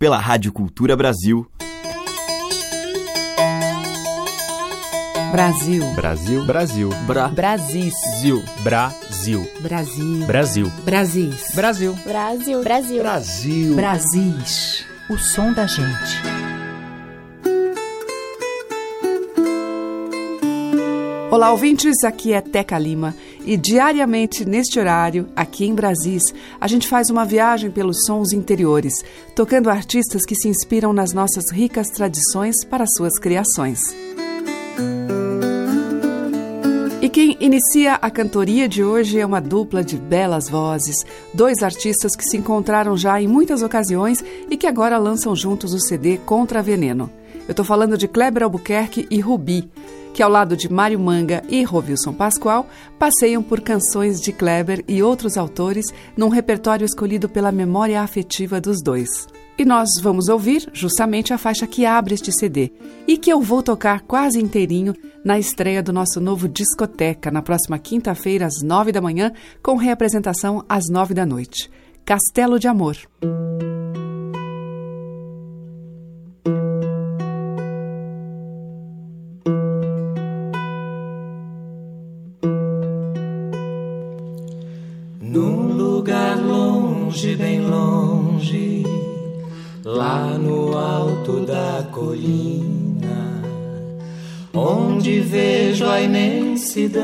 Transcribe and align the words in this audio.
pela 0.00 0.16
Rádio 0.16 0.50
Cultura 0.50 0.96
Brasil. 0.96 1.46
Brasil. 5.30 5.84
Brasil. 5.94 6.44
Brasil. 6.46 6.88
Bra. 7.06 7.28
Brasis. 7.28 7.92
Zil. 8.18 8.42
Brasil. 8.62 9.46
Brasil. 9.60 10.26
Brasil. 10.26 10.72
Brasis. 10.86 11.54
Brasil. 11.54 11.94
Brasil. 12.02 12.62
Brasil. 12.62 13.02
Brasil. 13.02 13.76
Brasis. 13.76 14.86
O 15.10 15.18
som 15.18 15.52
da 15.52 15.66
gente. 15.66 16.16
Olá, 21.30 21.52
ouvintes. 21.52 22.02
Aqui 22.04 22.32
é 22.32 22.40
Teca 22.40 22.78
Lima 22.78 23.14
e 23.50 23.56
diariamente 23.56 24.44
neste 24.44 24.78
horário, 24.78 25.26
aqui 25.34 25.64
em 25.64 25.74
Brasis, 25.74 26.22
a 26.60 26.68
gente 26.68 26.86
faz 26.86 27.10
uma 27.10 27.24
viagem 27.24 27.68
pelos 27.68 28.04
sons 28.06 28.32
interiores, 28.32 29.04
tocando 29.34 29.68
artistas 29.68 30.24
que 30.24 30.36
se 30.36 30.46
inspiram 30.46 30.92
nas 30.92 31.12
nossas 31.12 31.50
ricas 31.50 31.88
tradições 31.88 32.64
para 32.64 32.86
suas 32.86 33.18
criações. 33.18 33.80
E 37.02 37.08
quem 37.08 37.36
inicia 37.40 37.94
a 37.94 38.08
cantoria 38.08 38.68
de 38.68 38.84
hoje 38.84 39.18
é 39.18 39.26
uma 39.26 39.40
dupla 39.40 39.82
de 39.82 39.96
belas 39.96 40.48
vozes, 40.48 41.04
dois 41.34 41.60
artistas 41.60 42.14
que 42.14 42.22
se 42.22 42.36
encontraram 42.36 42.96
já 42.96 43.20
em 43.20 43.26
muitas 43.26 43.62
ocasiões 43.62 44.24
e 44.48 44.56
que 44.56 44.68
agora 44.68 44.96
lançam 44.96 45.34
juntos 45.34 45.74
o 45.74 45.80
CD 45.80 46.18
Contra 46.18 46.62
Veneno. 46.62 47.10
Eu 47.48 47.52
estou 47.52 47.64
falando 47.64 47.98
de 47.98 48.06
Kleber 48.06 48.44
Albuquerque 48.44 49.08
e 49.10 49.18
Rubi, 49.18 49.68
que 50.12 50.22
ao 50.22 50.30
lado 50.30 50.56
de 50.56 50.70
Mário 50.70 50.98
Manga 50.98 51.42
e 51.48 51.62
Rovilson 51.62 52.12
Pascoal 52.12 52.66
passeiam 52.98 53.42
por 53.42 53.60
canções 53.60 54.20
de 54.20 54.32
Kleber 54.32 54.84
e 54.86 55.02
outros 55.02 55.36
autores 55.36 55.86
num 56.16 56.28
repertório 56.28 56.84
escolhido 56.84 57.28
pela 57.28 57.52
memória 57.52 58.02
afetiva 58.02 58.60
dos 58.60 58.82
dois. 58.82 59.28
E 59.58 59.64
nós 59.64 59.88
vamos 60.00 60.28
ouvir 60.28 60.68
justamente 60.72 61.34
a 61.34 61.38
faixa 61.38 61.66
que 61.66 61.84
abre 61.84 62.14
este 62.14 62.32
CD 62.32 62.72
e 63.06 63.18
que 63.18 63.30
eu 63.30 63.42
vou 63.42 63.62
tocar 63.62 64.00
quase 64.00 64.40
inteirinho 64.40 64.94
na 65.22 65.38
estreia 65.38 65.82
do 65.82 65.92
nosso 65.92 66.18
novo 66.18 66.48
Discoteca, 66.48 67.30
na 67.30 67.42
próxima 67.42 67.78
quinta-feira, 67.78 68.46
às 68.46 68.62
nove 68.62 68.90
da 68.90 69.02
manhã, 69.02 69.32
com 69.62 69.76
reapresentação 69.76 70.64
às 70.66 70.84
nove 70.90 71.12
da 71.12 71.26
noite. 71.26 71.70
Castelo 72.06 72.58
de 72.58 72.68
Amor. 72.68 72.96
Bem 87.40 87.60
longe 87.62 88.84
lá 89.82 90.36
no 90.38 90.76
alto 90.76 91.40
da 91.40 91.88
colina, 91.90 93.42
onde 94.52 95.20
vejo 95.20 95.86
a 95.86 96.02
imensidão 96.02 97.00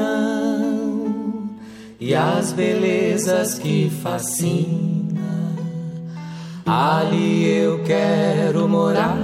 e 1.99 2.15
as 2.15 2.53
belezas 2.53 3.59
que 3.59 3.91
fascina. 4.03 5.57
Ali 6.67 7.49
eu 7.49 7.83
quero 7.83 8.69
morar, 8.69 9.19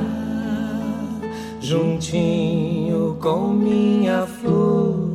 juntinho 1.60 3.18
com 3.20 3.48
minha 3.48 4.26
flor. 4.26 5.12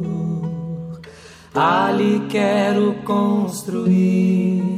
Ali 1.56 2.22
quero 2.30 2.94
construir 3.04 4.77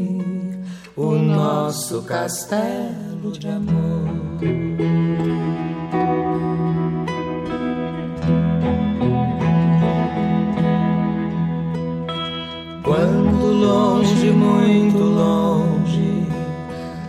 o 1.00 1.14
nosso 1.14 2.02
castelo 2.02 3.32
de 3.32 3.48
amor. 3.48 4.10
Quando 12.84 13.46
longe, 13.46 14.32
muito 14.32 14.98
longe, 14.98 16.28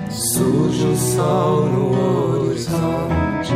surge 0.08 0.86
o 0.86 0.96
sol 0.96 1.66
no 1.66 2.46
horizonte, 2.46 3.54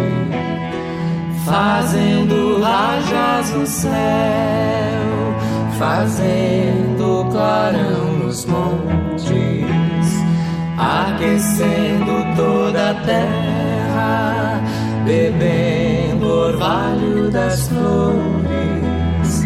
fazendo 1.44 2.60
rajas 2.60 3.50
no 3.50 3.66
céu, 3.66 3.92
fazendo 5.78 7.30
clarão 7.30 8.18
nos 8.18 8.44
montes 8.46 9.03
aquecendo 10.76 12.24
toda 12.36 12.90
a 12.90 12.94
terra, 12.94 14.60
bebendo 15.04 16.26
orvalho 16.26 17.30
das 17.30 17.68
flores. 17.68 19.42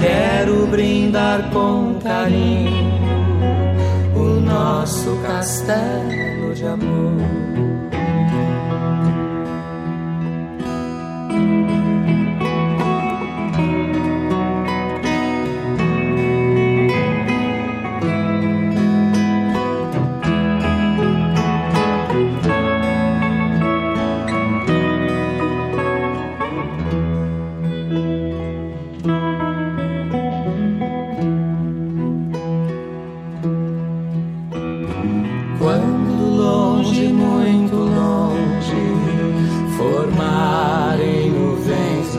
Quero 0.00 0.66
brindar 0.66 1.50
com 1.50 1.98
carinho 2.02 2.96
o 4.14 4.40
nosso 4.40 5.16
castelo 5.22 6.54
de 6.54 6.66
amor. 6.66 7.75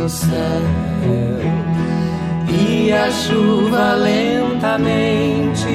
Céu 0.10 0.62
e 2.50 2.92
a 2.94 3.12
chuva 3.12 3.94
lentamente 3.96 5.68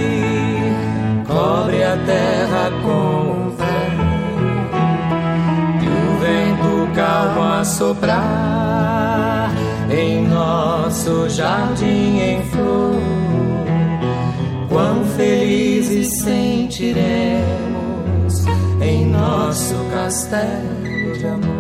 cobre 1.27 1.85
a 1.85 1.97
terra 1.99 2.71
com 2.83 3.47
o 3.47 3.51
véu 3.51 4.03
e 5.83 5.87
o 5.87 6.19
vento 6.19 6.95
calmo 6.95 7.43
a 7.43 7.65
soprar 7.65 9.51
em 9.91 10.27
nosso 10.27 11.29
jardim 11.29 12.19
em 12.19 12.43
flor. 12.45 13.01
Quão 14.69 15.05
felizes 15.17 16.21
sentiremos 16.23 17.43
em 18.81 19.07
nosso 19.07 19.75
castelo 19.93 21.13
de 21.19 21.27
amor. 21.27 21.52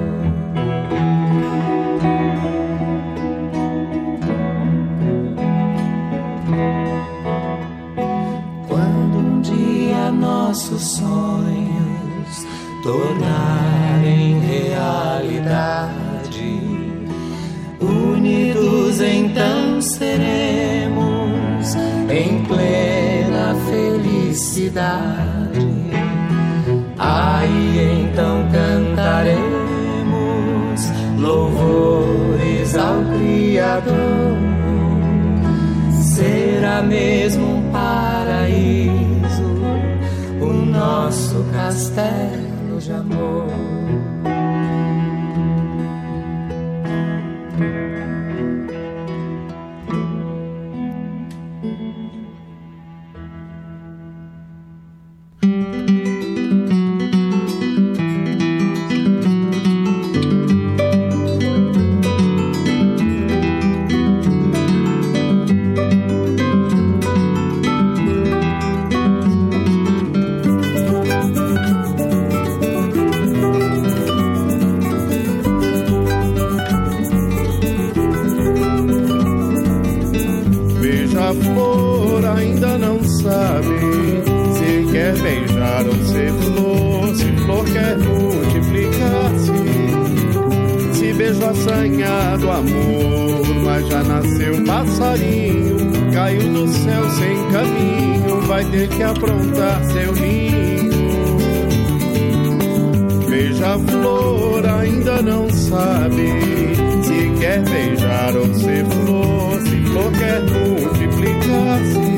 Sonhos 12.83 12.93
tornarem 12.93 14.41
realidade, 14.41 15.91
unidos 17.81 19.01
então 19.01 19.81
seremos 19.81 21.23
em 22.11 22.45
plena 22.45 23.55
felicidade. 23.71 24.93
Aí 26.99 28.05
então 28.05 28.49
cantaremos 28.53 29.33
louvores 31.19 32.77
ao 32.77 33.03
Criador. 33.17 34.37
Será 36.01 36.83
mesmo 36.83 37.57
um 37.57 37.71
paraíso 37.71 39.43
o 40.41 40.53
nosso 40.53 41.45
castelo 41.53 42.52
de 42.87 42.95
amor. 42.95 43.62
Passarinho, 95.13 95.77
caiu 96.13 96.53
do 96.53 96.69
céu 96.69 97.11
sem 97.11 97.51
caminho, 97.53 98.41
vai 98.47 98.65
ter 98.65 98.89
que 98.89 99.03
aprontar 99.03 99.85
seu 99.85 100.13
ninho. 100.15 100.93
Beija-flor 103.29 104.67
ainda 104.67 105.23
não 105.23 105.49
sabe 105.51 106.29
se 107.03 107.41
quer 107.41 107.63
beijar 107.63 108.37
ou 108.37 108.55
ser 108.55 108.85
flor, 108.87 109.61
se 109.61 109.81
flor 109.83 110.13
quer 110.13 110.43
multiplicar-se, 110.43 112.13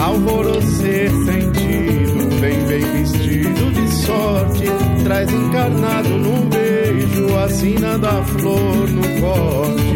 alvorocer 0.00 1.10
sentido, 1.10 2.30
vem 2.40 2.64
bem 2.66 2.84
vestido 2.92 3.72
de 3.72 3.88
sorte, 3.94 4.64
traz 5.04 5.32
encarnado 5.32 6.08
num 6.10 6.48
beijo, 6.48 7.38
assina 7.38 7.98
da 7.98 8.22
flor 8.24 8.88
no 8.88 9.20
corte. 9.20 9.89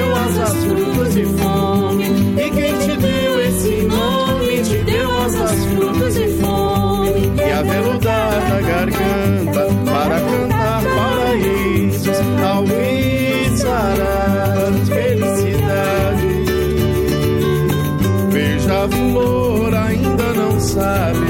Deu 0.00 0.16
asas, 0.16 0.64
frutos 0.64 1.16
e 1.16 1.24
fome. 1.26 2.04
E 2.36 2.50
quem 2.50 2.78
te 2.78 2.96
deu 2.96 3.40
esse 3.42 3.82
nome, 3.82 4.62
te 4.62 4.78
deu 4.84 5.20
asas, 5.20 5.64
frutos 5.66 6.16
e 6.16 6.28
fome. 6.40 7.32
E 7.36 7.52
a 7.52 7.62
veludada 7.62 8.60
garganta 8.62 9.66
para 9.84 10.20
cantar 10.20 10.82
paraísos, 10.82 12.18
alviçarás 12.42 13.98
felicidade. 14.88 16.28
Beija-flor 18.32 19.74
ainda 19.74 20.32
não 20.34 20.60
sabe 20.60 21.26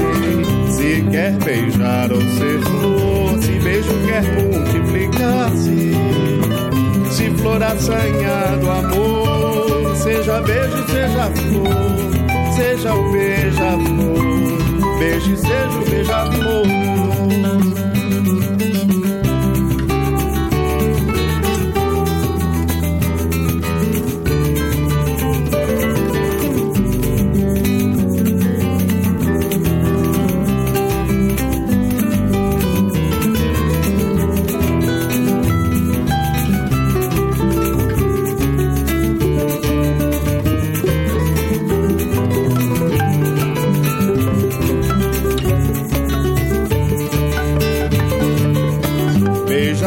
se 0.69 1.01
quer 1.11 1.33
beijar 1.43 2.11
ou 2.11 2.21
ser 2.21 2.61
flor, 2.61 3.37
se 3.41 3.51
beijo 3.59 3.93
quer 4.07 4.23
multiplicar-se. 4.43 5.80
Assanhado 7.59 8.71
amor, 8.71 9.95
seja 9.95 10.41
beijo, 10.41 10.85
seja 10.87 11.31
flor, 11.35 12.53
seja 12.55 12.93
o 12.93 13.11
beija-flor, 13.11 14.99
beijo 14.99 15.37
seja 15.37 15.79
o 15.79 15.89
beija-flor. 15.89 16.80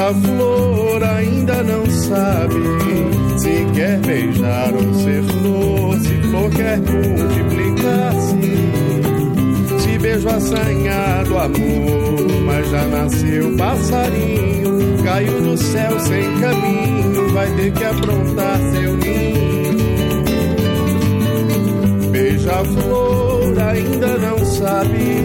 Beija-flor 0.05 1.03
ainda 1.03 1.63
não 1.63 1.87
sabe 1.87 2.61
se 3.39 3.65
quer 3.75 3.99
beijar 4.01 4.75
ou 4.75 4.93
ser 4.93 5.23
flor, 5.23 5.99
se 5.99 6.15
flor 6.29 6.51
quer 6.51 6.79
multiplicar-se. 6.79 8.37
Se 9.79 9.99
beijo 9.99 10.29
assanhado 10.29 11.39
amor, 11.39 12.43
mas 12.45 12.69
já 12.69 12.85
nasceu 12.85 13.57
passarinho, 13.57 15.03
caiu 15.03 15.41
do 15.41 15.57
céu 15.57 15.99
sem 16.01 16.39
caminho, 16.39 17.33
vai 17.33 17.51
ter 17.57 17.73
que 17.73 17.85
aprontar 17.85 18.59
seu 18.59 18.97
ninho. 18.99 19.75
Beija-flor 22.11 23.59
ainda 23.59 24.19
não 24.19 24.39
sabe 24.45 25.25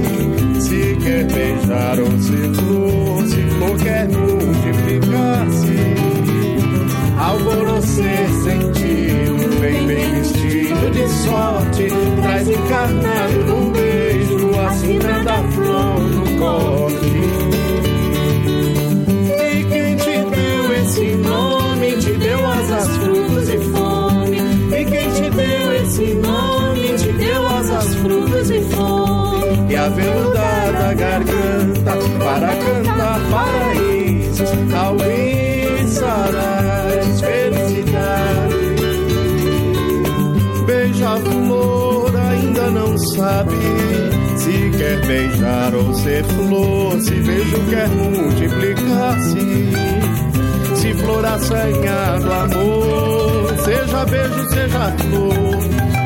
se 0.61 0.97
quer 1.03 1.25
beijar 1.25 1.99
ou 1.99 2.17
ser 2.21 2.53
flor, 2.53 3.27
se 3.27 3.38
flor 3.59 3.77
quer 3.77 4.07
multiplicar-se. 4.07 5.75
Alvorocer 7.19 8.29
sentido, 8.43 9.59
vem 9.59 9.87
bem 9.87 10.13
vestido 10.13 10.91
de 10.91 11.07
sorte, 11.09 11.87
traz 12.21 12.47
encarnado 12.47 13.43
num 13.45 13.71
beijo, 13.71 14.59
assina 14.59 15.23
da 15.23 15.43
flor 15.49 15.99
no 15.99 16.39
corte. 16.39 17.19
E 19.27 19.63
quem 19.65 19.95
te 19.97 20.17
deu 20.35 20.73
esse 20.81 21.15
nome, 21.17 21.91
te 21.97 22.13
deu 22.13 22.45
asas, 22.45 22.87
frutos 22.97 23.49
e 23.49 23.57
fome. 23.57 24.37
E 24.71 24.85
quem 24.85 25.11
te 25.11 25.29
deu 25.29 25.73
esse 25.83 26.13
nome, 26.13 26.93
te 26.97 27.11
deu 27.11 27.47
asas, 27.47 27.95
frutos 27.95 28.49
e 28.49 28.61
fome. 28.61 29.69
E 29.69 29.75
a 29.75 29.89
veludada 29.89 30.93
garganta 30.93 31.97
para 32.23 32.47
cantar 32.55 32.88
paraísos, 33.29 34.49
alviçarás 34.73 35.21
felicidade. 37.21 38.59
Beija-flor 40.65 42.15
ainda 42.15 42.69
não 42.71 42.97
sabe 42.97 43.55
se 44.37 44.71
quer 44.77 45.05
beijar 45.05 45.75
ou 45.75 45.93
ser 45.93 46.23
flor, 46.23 46.99
se 47.01 47.15
beijo 47.15 47.59
quer 47.69 47.89
multiplicar-se. 47.89 49.69
Se 50.75 50.93
flor 50.93 51.25
assanhado 51.25 52.31
amor, 52.31 53.53
seja 53.65 54.05
beijo, 54.05 54.49
seja 54.49 54.95
flor, 54.97 55.59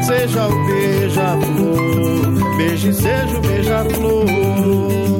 seja 0.03 0.47
o 0.47 0.65
beija-flor, 0.65 2.57
beijo 2.57 2.89
e 2.89 2.93
seja 2.93 3.37
o 3.37 3.41
beija-flor. 3.41 5.12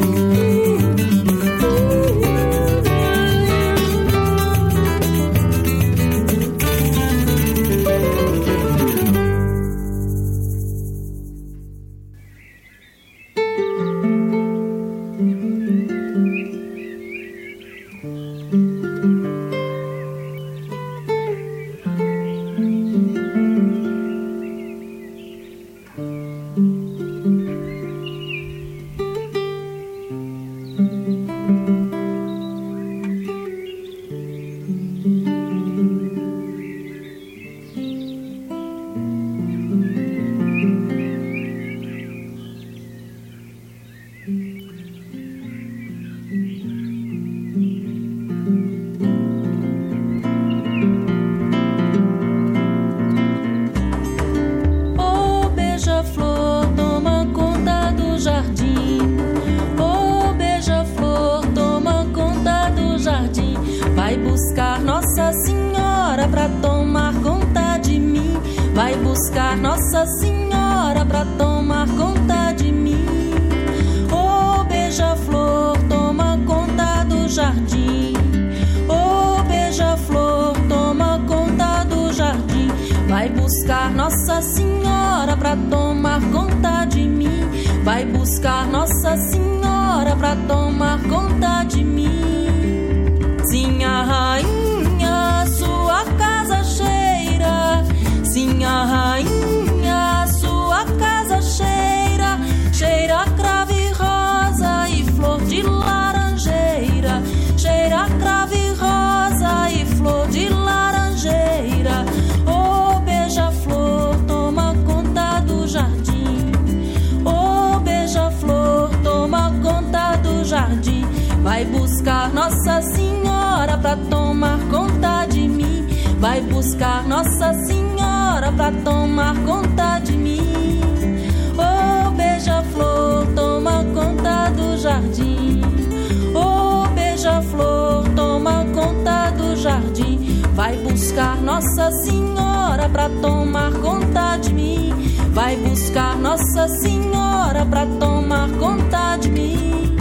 Pra 143.04 143.10
tomar 143.22 143.72
conta 143.82 144.38
de 144.38 144.54
mim. 144.54 144.94
Vai 145.32 145.58
buscar 145.58 146.16
Nossa 146.18 146.68
Senhora 146.68 147.66
pra 147.66 147.86
tomar 148.00 148.50
conta 148.52 149.18
de 149.18 149.30
mim. 149.30 149.96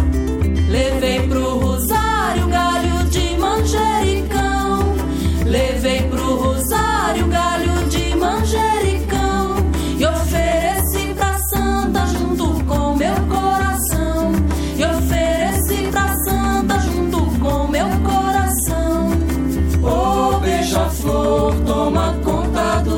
Levei 0.69 1.27
pro 1.27 1.59
Rosário 1.59 2.47
galho 2.49 3.05
de 3.11 3.37
manjericão. 3.39 4.95
Levei 5.45 6.03
pro 6.03 6.37
Rosário 6.37 7.27
galho 7.27 7.72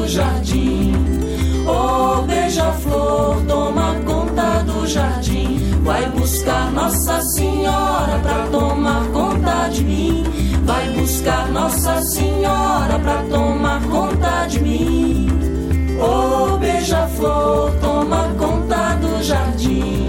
jardim. 0.06 0.92
Oh, 1.66 2.23
beija-flor, 2.23 3.42
toma 3.46 3.94
conta 4.04 4.62
do 4.64 4.87
jardim. 4.87 5.58
Vai 5.82 6.08
buscar 6.11 6.70
Nossa 6.73 7.20
Senhora 7.37 8.18
pra 8.23 8.46
tomar 8.50 9.06
conta 9.12 9.68
de 9.68 9.84
mim. 9.84 10.25
Vai 10.64 10.88
buscar 10.90 11.49
Nossa 11.50 12.00
Senhora 12.02 12.99
pra 12.99 13.23
tomar 13.30 13.82
conta 13.82 14.46
de 14.46 14.61
mim. 14.61 15.28
Oh, 16.00 16.56
beija-flor, 16.58 17.73
toma 17.80 18.28
conta 18.38 18.96
do 18.96 19.23
jardim. 19.23 20.08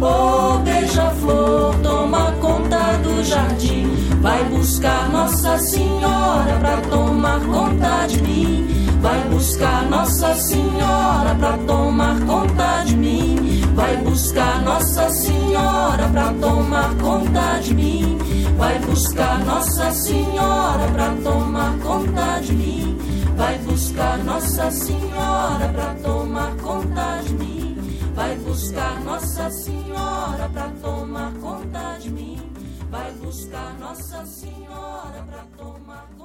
Oh, 0.00 0.58
beija-flor, 0.58 1.74
toma 1.82 2.32
conta 2.40 2.98
do 3.02 3.24
jardim. 3.24 3.88
Vai 4.20 4.44
buscar 4.44 5.10
Nossa 5.10 5.58
Senhora 5.58 6.56
pra 6.60 6.76
tomar 6.82 7.40
conta 7.40 8.06
de 8.06 8.22
mim. 8.22 8.77
Vai 9.00 9.28
buscar 9.28 9.88
Nossa 9.88 10.34
Senhora 10.34 11.34
pra 11.38 11.56
tomar 11.58 12.20
conta 12.26 12.84
de 12.84 12.96
mim. 12.96 13.62
Vai 13.74 13.96
buscar 13.98 14.62
Nossa 14.62 15.08
Senhora 15.10 16.08
pra 16.08 16.32
tomar 16.34 16.94
conta 16.96 17.60
de 17.60 17.74
mim. 17.74 18.18
Vai 18.56 18.78
buscar 18.80 19.38
Nossa 19.44 19.90
Senhora 19.92 20.88
pra 20.92 21.14
tomar 21.22 21.78
conta 21.78 22.40
de 22.40 22.52
mim. 22.52 22.98
Vai 23.36 23.58
buscar 23.58 24.18
Nossa 24.24 24.70
Senhora 24.72 25.68
pra 25.72 25.94
tomar 26.02 26.56
conta 26.56 27.20
de 27.24 27.32
mim. 27.34 27.76
Vai 28.14 28.34
buscar 28.36 29.00
Nossa 29.04 29.50
Senhora 29.50 30.50
pra 30.52 30.68
tomar 30.82 31.32
conta 31.34 31.98
de 32.00 32.10
mim. 32.10 32.52
Vai 32.90 33.12
buscar 33.22 33.76
Nossa 33.78 34.26
Senhora 34.26 35.24
pra 35.30 35.44
tomar 35.56 36.06
conta. 36.08 36.17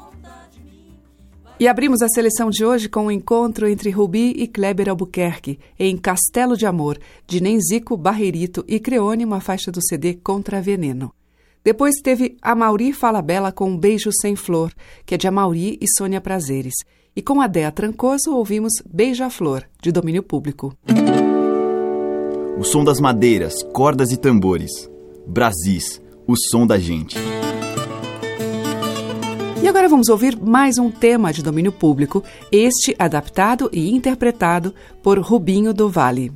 E 1.59 1.67
abrimos 1.67 2.01
a 2.01 2.07
seleção 2.09 2.49
de 2.49 2.65
hoje 2.65 2.89
com 2.89 3.01
o 3.01 3.05
um 3.05 3.11
encontro 3.11 3.67
entre 3.67 3.91
Rubi 3.91 4.33
e 4.35 4.47
Kleber 4.47 4.89
Albuquerque, 4.89 5.59
em 5.77 5.95
Castelo 5.95 6.57
de 6.57 6.65
Amor, 6.65 6.97
de 7.27 7.41
Nenzico, 7.41 7.95
Barreirito 7.95 8.65
e 8.67 8.79
Creone, 8.79 9.23
uma 9.23 9.39
faixa 9.39 9.71
do 9.71 9.79
CD 9.81 10.15
Contra 10.15 10.61
Veneno. 10.61 11.13
Depois 11.63 11.95
teve 12.03 12.37
Amauri 12.41 12.91
Falabella 12.91 13.51
com 13.51 13.69
um 13.69 13.77
Beijo 13.77 14.09
Sem 14.11 14.35
Flor, 14.35 14.73
que 15.05 15.15
é 15.15 15.17
de 15.17 15.27
Amauri 15.27 15.77
e 15.79 15.85
Sônia 15.97 16.19
Prazeres. 16.19 16.73
E 17.15 17.21
com 17.21 17.39
a 17.39 17.47
Dea 17.47 17.71
Trancoso 17.71 18.35
ouvimos 18.35 18.73
Beija-Flor, 18.91 19.63
de 19.79 19.91
domínio 19.91 20.23
público. 20.23 20.75
O 22.57 22.63
som 22.63 22.83
das 22.83 22.99
madeiras, 22.99 23.61
cordas 23.71 24.11
e 24.11 24.17
tambores. 24.17 24.89
Brasis, 25.27 26.01
o 26.27 26.35
som 26.35 26.65
da 26.65 26.79
gente. 26.79 27.15
Agora 29.73 29.89
vamos 29.89 30.07
ouvir 30.07 30.39
mais 30.39 30.77
um 30.77 30.91
tema 30.91 31.33
de 31.33 31.41
domínio 31.41 31.71
público, 31.71 32.23
este 32.51 32.95
adaptado 32.99 33.71
e 33.73 33.89
interpretado 33.89 34.71
por 35.01 35.17
Rubinho 35.17 35.73
do 35.73 35.89
Vale. 35.89 36.31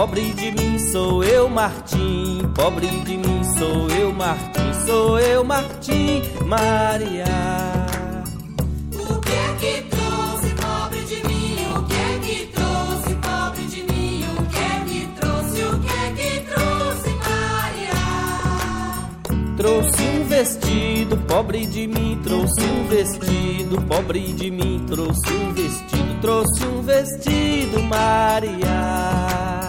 Pobre 0.00 0.32
de 0.32 0.50
mim, 0.52 0.78
sou 0.78 1.22
eu, 1.22 1.46
Martim, 1.46 2.40
pobre 2.54 2.86
de 2.86 3.18
mim, 3.18 3.42
sou 3.58 3.86
eu, 3.90 4.10
Martim, 4.10 4.72
sou 4.86 5.18
eu, 5.20 5.44
Martim, 5.44 6.22
Maria. 6.46 7.26
O 8.94 9.20
que 9.20 9.30
é 9.30 9.56
que 9.60 9.82
trouxe, 9.90 10.54
pobre 10.54 11.04
de 11.04 11.16
mim? 11.28 11.66
O 11.76 11.82
que 11.82 11.92
é 11.92 12.18
que 12.18 12.46
trouxe, 12.46 13.14
pobre 13.16 13.62
de 13.66 13.82
mim? 13.92 14.24
O 14.38 14.42
que 14.46 14.58
é 14.58 14.80
que 14.88 15.06
trouxe, 15.20 15.62
o 15.64 15.78
que 15.80 15.92
é 15.92 16.12
que 16.16 16.30
trouxe, 16.48 17.10
Maria? 17.28 18.00
Trouxe 19.58 20.02
um 20.02 20.24
vestido, 20.24 21.18
pobre 21.28 21.66
de 21.66 21.86
mim, 21.86 22.18
trouxe 22.24 22.62
um 22.62 22.88
vestido, 22.88 23.82
pobre 23.82 24.32
de 24.32 24.50
mim, 24.50 24.82
trouxe 24.88 25.30
um 25.30 25.52
vestido, 25.52 26.20
trouxe 26.22 26.64
um 26.64 26.80
vestido, 26.80 27.82
Maria. 27.82 29.59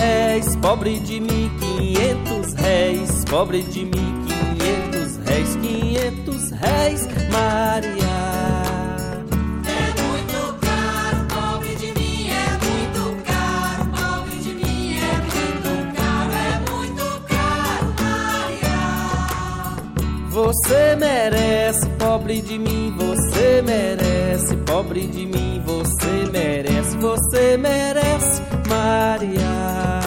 Réis, 0.00 0.56
pobre 0.56 0.98
de 0.98 1.20
mim, 1.20 1.50
quinhentos 1.60 2.54
réis, 2.54 3.24
pobre 3.28 3.62
de 3.62 3.84
mim, 3.84 4.24
quinhentos 4.26 5.18
réis, 5.26 5.56
quinhentos 5.56 6.50
réis, 6.52 7.06
Maria. 7.30 8.18
É 9.66 9.84
muito 10.02 10.40
caro, 10.60 11.18
pobre 11.28 11.74
de 11.76 11.92
mim, 11.98 12.30
é 12.30 12.48
muito 12.66 13.02
caro, 13.24 13.82
pobre 13.90 14.36
de 14.38 14.52
mim, 14.54 14.96
é 14.96 15.14
muito 15.34 15.72
caro, 15.96 16.32
é 16.32 16.70
muito 16.70 17.06
caro, 17.28 17.86
Maria. 18.00 18.80
Você 20.30 20.96
merece, 20.96 21.86
pobre 21.98 22.40
de 22.40 22.58
mim, 22.58 22.94
você 22.96 23.62
merece, 23.62 24.56
pobre 24.56 25.06
de 25.06 25.26
mim, 25.26 25.62
você 25.64 26.30
merece, 26.32 26.96
você 26.96 27.56
merece, 27.58 28.42
Maria. 28.70 29.98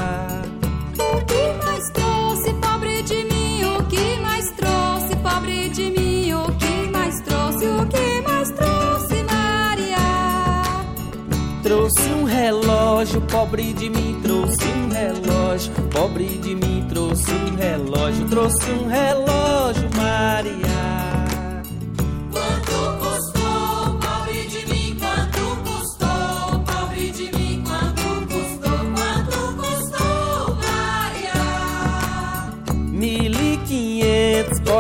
O 0.98 1.25
que 1.25 1.65
mais 1.65 1.89
trouxe, 1.91 2.53
pobre 2.62 3.03
de 3.03 3.24
mim? 3.25 3.63
O 3.65 3.84
que 3.84 4.20
mais 4.22 4.50
trouxe, 4.51 5.15
pobre 5.22 5.67
de 5.70 5.89
mim? 5.91 6.34
O 6.34 6.46
que 6.53 6.89
mais 6.89 7.20
trouxe? 7.22 7.65
O 7.65 7.86
que 7.88 8.22
mais 8.25 8.50
trouxe, 8.51 9.24
Maria? 9.24 10.63
Trouxe 11.62 12.08
um 12.13 12.24
relógio, 12.24 13.22
pobre 13.24 13.74
de 13.74 13.89
mim, 13.89 14.20
trouxe 14.24 14.65
um 14.65 14.88
relógio, 14.89 15.74
pobre 15.91 16.38
de 16.38 16.55
mim, 16.55 16.86
trouxe 16.88 17.32
um 17.32 17.55
relógio, 17.58 18.25
trouxe 18.29 18.72
um 18.72 18.88
relógio, 18.88 19.89
Maria. 19.98 20.93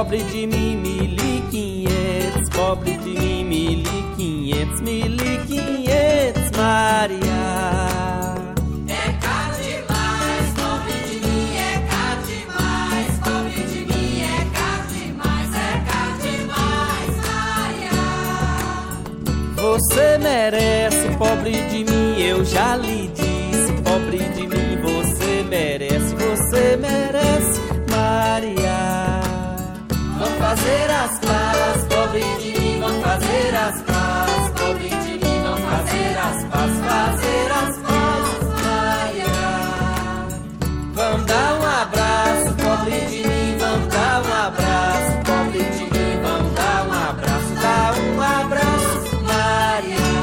É 0.03 0.05
pobre 0.05 0.23
de 0.23 0.47
mim, 0.47 0.75
mil 0.75 1.15
e 1.15 1.41
quinhentos. 1.49 2.49
Pobre 2.49 2.97
de 2.97 3.17
mim, 3.17 3.45
mil 3.45 3.79
e 3.79 4.15
quinhentos. 4.17 4.81
Mil 4.81 5.15
e 5.15 5.37
quinhentos, 5.47 6.51
Maria. 6.57 7.23
Você 19.55 20.17
merece, 20.17 21.17
pobre 21.17 21.51
de 21.69 21.85
mim, 21.85 22.21
eu 22.21 22.43
já 22.43 22.75
lhe 22.75 23.07
disse. 23.07 23.71
Pobre 23.81 24.17
de 24.17 24.47
mim, 24.47 24.81
você 24.81 25.43
merece, 25.49 26.13
você 26.13 26.75
merece. 26.75 27.52
Fazer 30.63 30.89
as 30.91 31.19
pazes, 31.19 31.83
pobre 31.89 32.23
de 32.39 32.59
mim, 32.59 32.79
vamos 32.79 33.03
fazer 33.03 33.55
as 33.55 33.81
pazes, 33.81 34.49
pobre 34.55 34.89
de 34.89 35.11
mim, 35.25 35.41
vamos 35.43 35.59
fazer 35.59 36.17
as 36.17 36.43
pazes, 36.45 36.77
fazer 36.87 37.51
as 37.51 37.77
pazes, 37.83 38.43
Maria. 38.63 39.43
Vamos 40.93 41.25
dar 41.25 41.53
um 41.59 41.65
abraço, 41.81 42.53
pobre 42.55 42.99
de 43.07 43.27
mim, 43.27 43.57
vamos 43.59 43.87
dar 43.93 44.21
um 44.23 44.33
abraço, 44.47 45.11
pobre 45.25 45.63
de 45.63 45.83
mim, 45.83 46.21
vamos 46.23 46.53
dar 46.55 46.87
um 46.87 46.93
abraço, 47.09 47.53
dar 47.61 47.93
um 47.99 48.21
abraço, 48.21 48.99
Maria. 49.27 50.13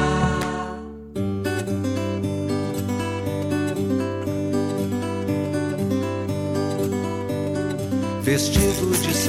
Vestido 8.23 8.70
de 8.70 8.70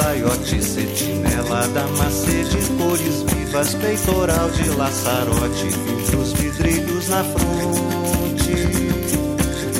saiote, 0.02 0.60
cetinela 0.60 1.68
da 1.68 1.86
macete, 1.96 2.58
cores 2.76 3.22
vivas, 3.22 3.74
peitoral 3.74 4.50
de 4.50 4.68
laçarote, 4.70 5.68
vidros 5.86 6.32
vidrilhos 6.32 7.08
na 7.08 7.22
fronte, 7.22 8.54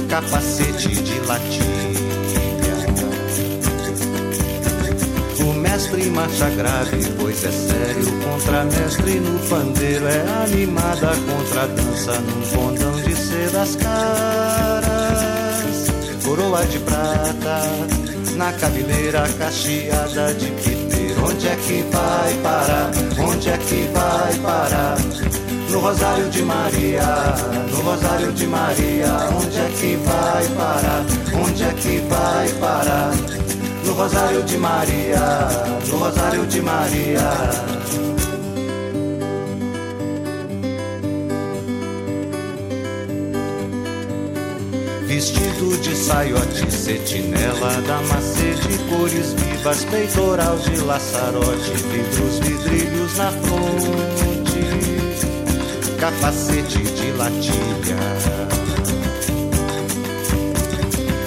capacete 0.08 0.88
de 0.88 1.18
latilha. 1.26 2.12
O 5.40 5.52
mestre 5.54 6.06
marcha 6.10 6.50
grave, 6.50 7.04
pois 7.18 7.44
é 7.44 7.50
sério, 7.50 8.06
contramestre 8.22 9.18
no 9.18 9.38
pandeiro, 9.48 10.06
é 10.06 10.20
animada 10.44 11.10
contra 11.26 11.66
dança 11.66 12.20
num 12.20 12.42
condão 12.56 12.94
de 13.02 13.16
sedas 13.16 13.74
caras, 13.76 14.92
coroa 16.24 16.64
de 16.66 16.78
prata 16.78 18.01
na 18.36 18.52
cabeleira 18.52 19.28
cacheada 19.38 20.34
de 20.34 20.50
piteiro. 20.50 21.24
Onde 21.24 21.48
é 21.48 21.56
que 21.56 21.82
vai 21.92 22.34
parar? 22.42 22.90
Onde 23.18 23.48
é 23.48 23.58
que 23.58 23.88
vai 23.92 24.34
parar? 24.38 24.96
No 25.70 25.78
Rosário 25.80 26.28
de 26.28 26.42
Maria, 26.42 27.02
no 27.70 27.80
Rosário 27.80 28.32
de 28.32 28.46
Maria, 28.46 29.08
onde 29.34 29.58
é 29.58 29.68
que 29.70 29.96
vai 29.96 30.46
parar? 30.48 31.04
Onde 31.34 31.62
é 31.62 31.72
que 31.72 31.98
vai 32.08 32.48
parar? 32.60 33.10
No 33.84 33.92
Rosário 33.94 34.42
de 34.42 34.58
Maria, 34.58 35.20
no 35.88 35.96
Rosário 35.96 36.46
de 36.46 36.60
Maria. 36.60 37.81
De 45.62 45.94
saiote, 45.94 46.66
cetinela 46.70 47.80
da 47.86 48.02
macete, 48.02 48.78
cores 48.88 49.32
vivas, 49.32 49.84
peitoral 49.84 50.58
de 50.58 50.76
laçarote, 50.80 51.70
vidros 51.88 52.40
vidrilhos 52.40 53.16
na 53.16 53.30
fronte, 53.30 54.58
capacete 56.00 56.78
de 56.78 57.12
latilha. 57.12 57.96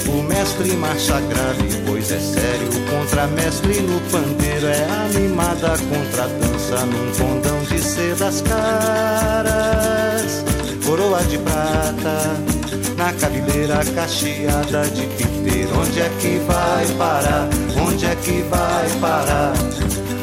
O 0.10 0.21
mestre 0.24 0.74
marcha 0.74 1.21
grave, 1.21 1.69
pois 1.88 2.12
é 2.12 2.19
sério, 2.19 2.67
contramestre 2.89 3.80
no 3.84 4.02
pandeiro, 4.12 4.67
é 4.67 4.84
animada 5.06 5.78
contra 5.78 6.28
dança 6.28 6.86
num 6.86 7.10
condão 7.13 7.63
de 7.63 7.80
sedas 7.80 8.41
caras, 8.41 10.43
coroa 10.86 11.24
de 11.24 11.38
prata 11.38 12.64
na 13.06 13.13
cabeleira 13.13 13.86
cacheada 13.94 14.82
de 14.89 15.06
piteiro. 15.06 15.80
Onde 15.80 16.02
é 16.02 16.10
que 16.20 16.39
vai 16.48 16.88
parar? 16.98 17.48
Onde 17.80 18.06
é 18.06 18.15
que 18.15 18.41
vai 18.50 18.89
parar? 19.00 19.54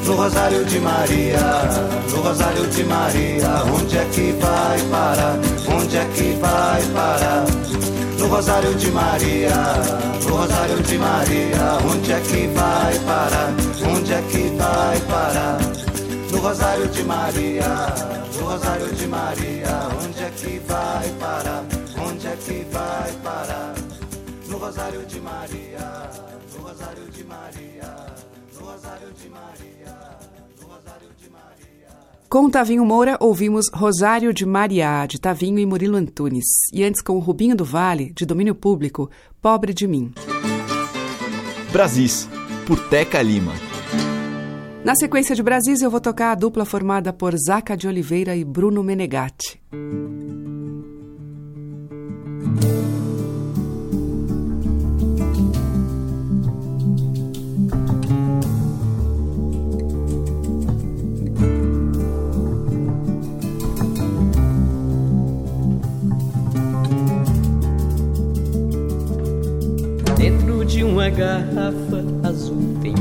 No 0.04 0.16
Rosário 0.16 0.64
de 0.64 0.80
Maria, 0.80 1.38
no 2.10 2.22
Rosário 2.22 2.66
de 2.66 2.82
Maria, 2.82 3.48
onde 3.72 3.96
é 3.96 4.04
que 4.06 4.32
vai 4.32 4.80
parar? 4.90 5.38
Onde 5.68 5.96
é 5.96 6.04
que 6.06 6.36
vai 6.40 6.82
parar? 6.92 7.44
No 8.18 8.26
Rosário 8.26 8.74
de 8.74 8.90
Maria, 8.90 9.54
no 10.24 10.34
Rosário 10.34 10.82
de 10.82 10.98
Maria, 10.98 11.78
onde 11.88 12.12
é 12.12 12.20
que 12.20 12.46
vai 12.48 12.98
parar? 13.06 13.54
Onde 13.96 14.12
é 14.12 14.22
que 14.22 14.56
vai 14.58 15.00
parar? 15.02 15.58
No 16.32 16.38
Rosário 16.38 16.88
de 16.88 17.02
Maria, 17.04 17.94
no 18.34 18.44
Rosário 18.44 18.92
de 18.92 19.06
Maria, 19.06 19.88
onde 20.04 20.20
é 20.24 20.30
que 20.30 20.60
vai 20.66 21.08
parar? 21.20 21.81
Onde 22.12 22.26
é 22.26 22.36
que 22.36 22.64
vai 22.70 23.12
parar? 23.24 23.74
No 24.46 24.58
Rosário 24.58 25.06
de 25.06 25.18
Maria, 25.18 26.10
no 26.54 26.62
Rosário 26.62 27.10
de 27.10 27.24
Maria, 27.24 28.06
no 28.52 28.66
Rosário 28.66 29.08
de 29.14 29.28
Maria, 29.30 29.98
no 30.60 30.66
Rosário 30.66 31.08
de 31.18 31.30
Maria. 31.30 31.88
Com 32.28 32.50
Tavinho 32.50 32.84
Moura, 32.84 33.16
ouvimos 33.18 33.64
Rosário 33.72 34.34
de 34.34 34.44
Mariá, 34.44 35.06
de 35.06 35.18
Tavinho 35.18 35.58
e 35.58 35.64
Murilo 35.64 35.96
Antunes. 35.96 36.44
E 36.70 36.84
antes 36.84 37.00
com 37.00 37.18
Rubinho 37.18 37.56
do 37.56 37.64
Vale, 37.64 38.12
de 38.14 38.26
domínio 38.26 38.54
público, 38.54 39.10
Pobre 39.40 39.72
de 39.72 39.86
Mim. 39.86 40.12
Brasis, 41.72 42.28
por 42.66 42.78
Teca 42.90 43.22
Lima. 43.22 43.54
Na 44.84 44.94
sequência 44.94 45.34
de 45.34 45.42
Brasis, 45.42 45.80
eu 45.80 45.90
vou 45.90 46.00
tocar 46.00 46.32
a 46.32 46.34
dupla 46.34 46.66
formada 46.66 47.10
por 47.10 47.34
Zaca 47.38 47.74
de 47.74 47.88
Oliveira 47.88 48.36
e 48.36 48.44
Bruno 48.44 48.82
Menegatti. 48.82 49.62
De 70.72 70.82
uma 70.82 71.10
garrafa 71.10 72.02
azul 72.22 72.78
tem 72.80 72.94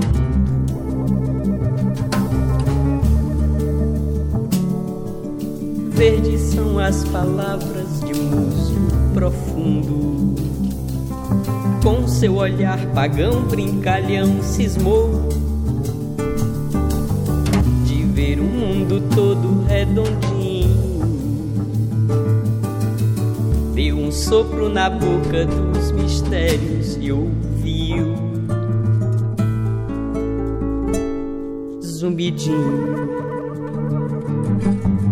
Verdes 5.91 6.41
são 6.41 6.77
as 6.79 7.05
palavras 7.05 8.01
de 8.01 8.13
um 8.13 8.23
músico 8.23 9.13
profundo. 9.13 10.35
Com 11.81 12.05
seu 12.09 12.35
olhar 12.35 12.77
pagão, 12.87 13.43
brincalhão, 13.43 14.43
cismou 14.43 15.29
de 17.85 18.03
ver 18.03 18.37
o 18.41 18.43
mundo 18.43 19.01
todo 19.15 19.63
redondinho. 19.65 20.71
Deu 23.73 23.95
um 23.95 24.11
sopro 24.11 24.67
na 24.67 24.89
boca 24.89 25.45
dos 25.45 25.91
mistérios 25.93 26.97
e 26.99 27.13
ouviu 27.13 27.50
zumbidinho. 32.01 32.97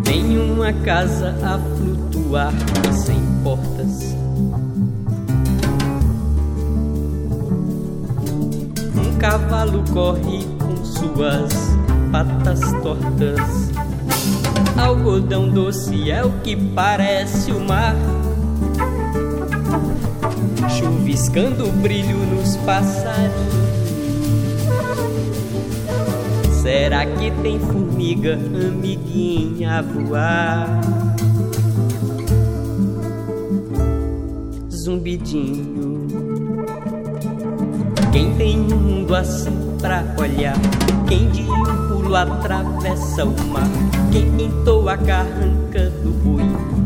Tem 0.04 0.40
uma 0.40 0.74
casa 0.74 1.36
a 1.44 1.60
flutuar 1.78 2.52
sem 2.92 3.22
portas. 3.44 4.16
Um 8.96 9.18
cavalo 9.20 9.84
corre 9.94 10.44
com 10.58 10.84
suas 10.84 11.54
patas 12.12 12.60
tortas. 12.82 13.70
Algodão 14.76 15.48
doce 15.48 16.10
é 16.10 16.26
o 16.26 16.32
que 16.40 16.56
parece 16.56 17.52
o 17.52 17.60
mar. 17.60 17.96
Chuviscando 20.68 21.68
brilho 21.84 22.18
nos 22.18 22.58
passarinhos. 22.58 23.79
Será 26.70 27.04
que 27.04 27.32
tem 27.42 27.58
formiga 27.58 28.36
amiguinha 28.36 29.80
a 29.80 29.82
voar? 29.82 30.82
Zumbidinho. 34.70 36.06
Quem 38.12 38.36
tem 38.36 38.60
um 38.60 38.78
mundo 38.78 39.16
assim 39.16 39.50
pra 39.82 40.04
olhar? 40.20 40.56
Quem 41.08 41.32
de 41.32 41.42
um 41.42 41.88
pulo 41.88 42.16
atravessa 42.16 43.26
o 43.26 43.48
mar? 43.48 43.68
Quem 44.12 44.32
pintou 44.34 44.90
a 44.90 44.96
carranca 44.96 45.90
do 46.04 46.12
boi? 46.24 46.44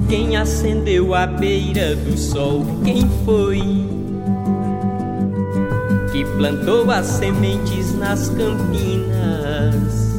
Quem 0.07 0.37
acendeu 0.37 1.13
a 1.13 1.27
beira 1.27 1.93
do 1.93 2.17
sol? 2.17 2.65
Quem 2.85 3.01
foi? 3.25 4.02
Que 6.13 6.23
plantou 6.37 6.89
as 6.91 7.07
sementes 7.07 7.97
nas 7.97 8.29
campinas. 8.29 10.13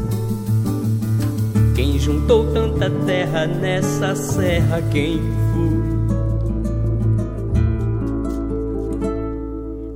Quem 1.76 1.96
juntou 2.00 2.52
tanta 2.52 2.90
terra 3.06 3.46
nessa 3.46 4.16
serra, 4.16 4.82
quem 4.90 5.20
foi? 5.52 5.84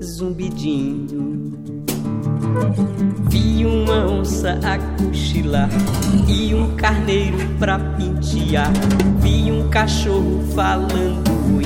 Zumbidinho. 0.04 1.52
Vi 3.28 3.66
uma 3.66 4.06
onça 4.06 4.61
a 4.62 4.78
cochilar 5.02 5.68
e 6.28 6.54
um 6.54 6.76
carneiro 6.76 7.38
pra 7.58 7.76
pentear. 7.76 8.70
Vi 9.20 9.50
um 9.50 9.68
cachorro 9.68 10.44
falando 10.54 11.28
ui, 11.56 11.64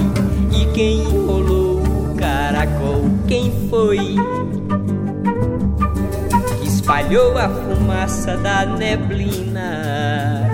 e 0.59 0.65
quem 0.73 1.01
enrolou 1.01 1.72
caracol, 2.23 3.03
quem 3.27 3.51
foi? 3.69 3.99
Que 6.61 6.69
espalhou 6.69 7.37
a 7.37 7.49
fumaça 7.49 8.37
da 8.37 8.65
neblina. 8.65 10.49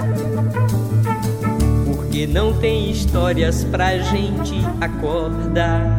Porque 1.84 2.26
não 2.26 2.54
tem 2.54 2.90
histórias 2.90 3.64
pra 3.64 3.98
gente 3.98 4.54
acordar. 4.80 5.98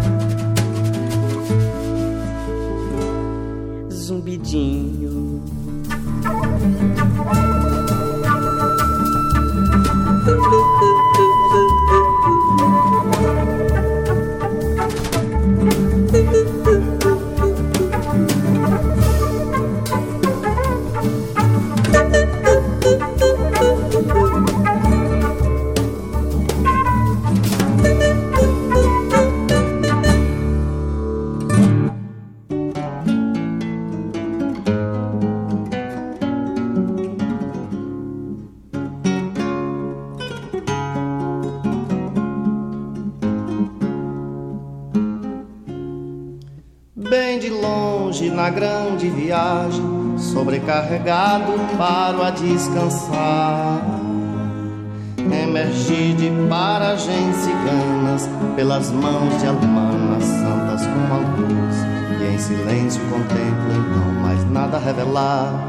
Zumbidinho. 3.92 5.44
Sobrecarregado 50.40 51.52
paro 51.78 52.24
a 52.24 52.30
descansar. 52.30 53.82
Emergi 55.18 56.14
de 56.14 56.32
paragens 56.48 57.36
ciganas, 57.36 58.30
pelas 58.56 58.90
mãos 58.90 59.38
de 59.42 59.48
almanas 59.48 60.24
santas 60.24 60.88
como 60.88 61.14
a 61.14 61.18
luz, 61.18 61.76
e 62.22 62.34
em 62.34 62.38
silêncio 62.38 63.02
contemplo 63.10 63.70
então 63.70 64.14
mais 64.22 64.50
nada 64.50 64.80
revelar. 64.80 65.68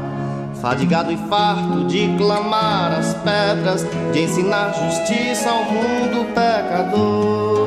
Fadigado 0.61 1.11
e 1.11 1.17
farto 1.17 1.85
de 1.87 2.15
clamar 2.17 2.93
as 2.93 3.13
pedras, 3.15 3.85
de 4.13 4.21
ensinar 4.21 4.73
justiça 4.73 5.49
ao 5.49 5.65
mundo 5.65 6.25
pecador. 6.33 7.60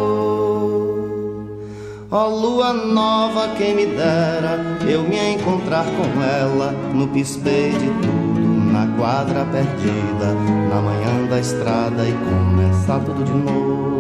Ó 2.17 2.29
lua 2.29 2.73
nova, 2.73 3.57
quem 3.57 3.75
me 3.75 3.87
dera 3.87 4.79
eu 4.89 5.03
me 5.03 5.19
encontrar 5.33 5.85
com 5.85 6.23
ela 6.23 6.71
no 6.95 7.09
pispeio 7.09 7.73
de 7.73 7.87
tudo, 7.87 8.41
na 8.73 8.87
quadra 8.97 9.45
perdida, 9.47 10.33
na 10.71 10.81
manhã 10.81 11.27
da 11.29 11.41
estrada 11.41 12.09
e 12.09 12.13
começar 12.13 13.01
tudo 13.01 13.25
de 13.25 13.33
novo. 13.33 13.94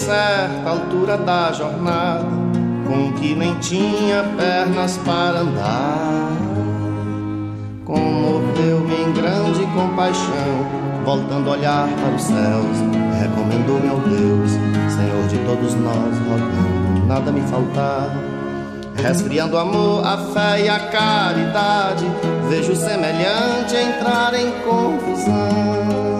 Certa 0.00 0.70
altura 0.70 1.18
da 1.18 1.52
jornada, 1.52 2.24
com 2.86 3.12
que 3.12 3.34
nem 3.34 3.54
tinha 3.56 4.24
pernas 4.36 4.96
para 4.98 5.40
andar. 5.40 6.32
Comoveu-me 7.84 8.94
em 8.94 9.12
grande 9.12 9.66
compaixão, 9.74 10.66
voltando 11.04 11.50
a 11.50 11.52
olhar 11.52 11.88
para 11.88 12.14
os 12.14 12.22
céus, 12.22 12.76
recomendou-me 13.20 13.88
ao 13.90 13.98
Deus, 13.98 14.52
Senhor 14.90 15.28
de 15.28 15.38
todos 15.44 15.74
nós, 15.74 16.18
rogando 16.28 17.06
nada 17.06 17.30
me 17.30 17.42
faltar. 17.42 18.10
Resfriando 18.96 19.56
o 19.56 19.58
amor, 19.58 20.06
a 20.06 20.16
fé 20.32 20.64
e 20.64 20.68
a 20.68 20.78
caridade, 20.78 22.06
vejo 22.48 22.74
semelhante 22.74 23.76
entrar 23.76 24.34
em 24.34 24.50
confusão. 24.62 26.19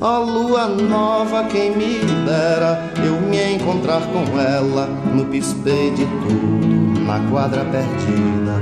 Ó 0.00 0.20
lua 0.20 0.68
nova, 0.68 1.42
quem 1.44 1.76
me 1.76 1.98
dera 2.24 2.92
eu 3.04 3.20
me 3.20 3.54
encontrar 3.54 4.00
com 4.00 4.38
ela 4.38 4.86
no 4.86 5.24
pispeio 5.26 5.92
de 5.92 6.04
tudo, 6.04 7.00
na 7.04 7.18
quadra 7.28 7.64
perdida, 7.64 8.52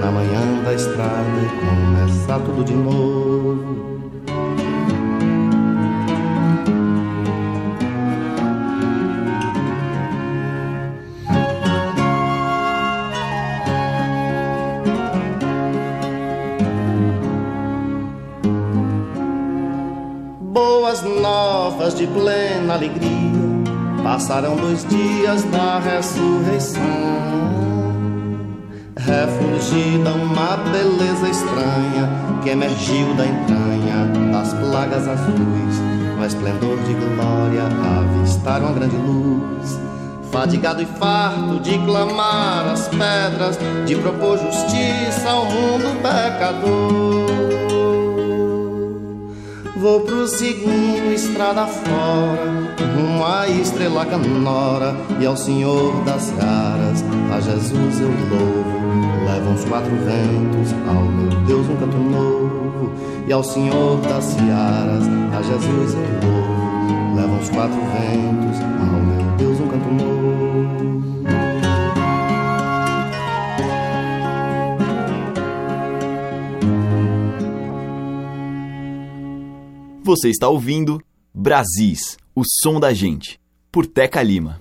na 0.00 0.10
manhã 0.10 0.62
da 0.64 0.72
estrada 0.72 1.42
e 1.42 2.00
começar 2.00 2.38
tudo 2.38 2.64
de 2.64 2.72
novo. 2.72 3.95
Novas 21.86 21.94
de 21.94 22.06
plena 22.08 22.74
alegria 22.74 23.46
passaram 24.02 24.56
dois 24.56 24.84
dias 24.86 25.42
da 25.44 25.78
ressurreição. 25.78 26.82
Refugida 28.96 30.10
uma 30.10 30.56
beleza 30.72 31.28
estranha 31.28 32.08
que 32.42 32.50
emergiu 32.50 33.14
da 33.14 33.26
entranha 33.26 34.32
das 34.32 34.52
plagas 34.54 35.06
azuis, 35.06 35.80
no 36.18 36.26
esplendor 36.26 36.76
de 36.78 36.94
glória 36.94 37.62
avistaram 37.98 38.68
a 38.68 38.72
grande 38.72 38.96
luz. 38.96 39.78
Fadigado 40.32 40.82
e 40.82 40.86
farto 40.86 41.60
de 41.60 41.78
clamar 41.78 42.66
as 42.72 42.88
pedras, 42.88 43.58
de 43.86 43.94
propor 43.96 44.38
justiça 44.38 45.30
ao 45.30 45.44
mundo 45.44 46.02
pecador. 46.02 47.55
Vou 49.76 50.00
prosseguindo 50.00 51.12
estrada 51.12 51.66
fora, 51.66 52.74
rumo 52.96 53.22
à 53.26 53.46
estrela 53.46 54.06
canora 54.06 54.96
e 55.20 55.26
ao 55.26 55.36
Senhor 55.36 56.02
das 56.02 56.30
caras. 56.30 57.04
A 57.30 57.40
Jesus 57.40 58.00
eu 58.00 58.08
louvo, 58.08 59.26
levam 59.26 59.54
os 59.54 59.64
quatro 59.66 59.90
ventos, 59.96 60.72
ao 60.88 61.04
meu 61.04 61.28
Deus 61.42 61.68
um 61.68 61.76
canto 61.76 61.98
novo. 61.98 62.90
E 63.26 63.32
ao 63.32 63.44
Senhor 63.44 64.00
das 64.00 64.24
searas, 64.24 65.04
a 65.36 65.42
Jesus 65.42 65.92
eu 65.92 66.30
louvo, 66.30 67.14
levam 67.14 67.38
os 67.38 67.50
quatro 67.50 67.76
ventos, 67.76 68.45
Você 80.06 80.28
está 80.28 80.48
ouvindo 80.48 81.02
Brasis, 81.34 82.16
o 82.32 82.44
som 82.62 82.78
da 82.78 82.94
gente, 82.94 83.40
por 83.72 83.84
Teca 83.84 84.22
Lima. 84.22 84.56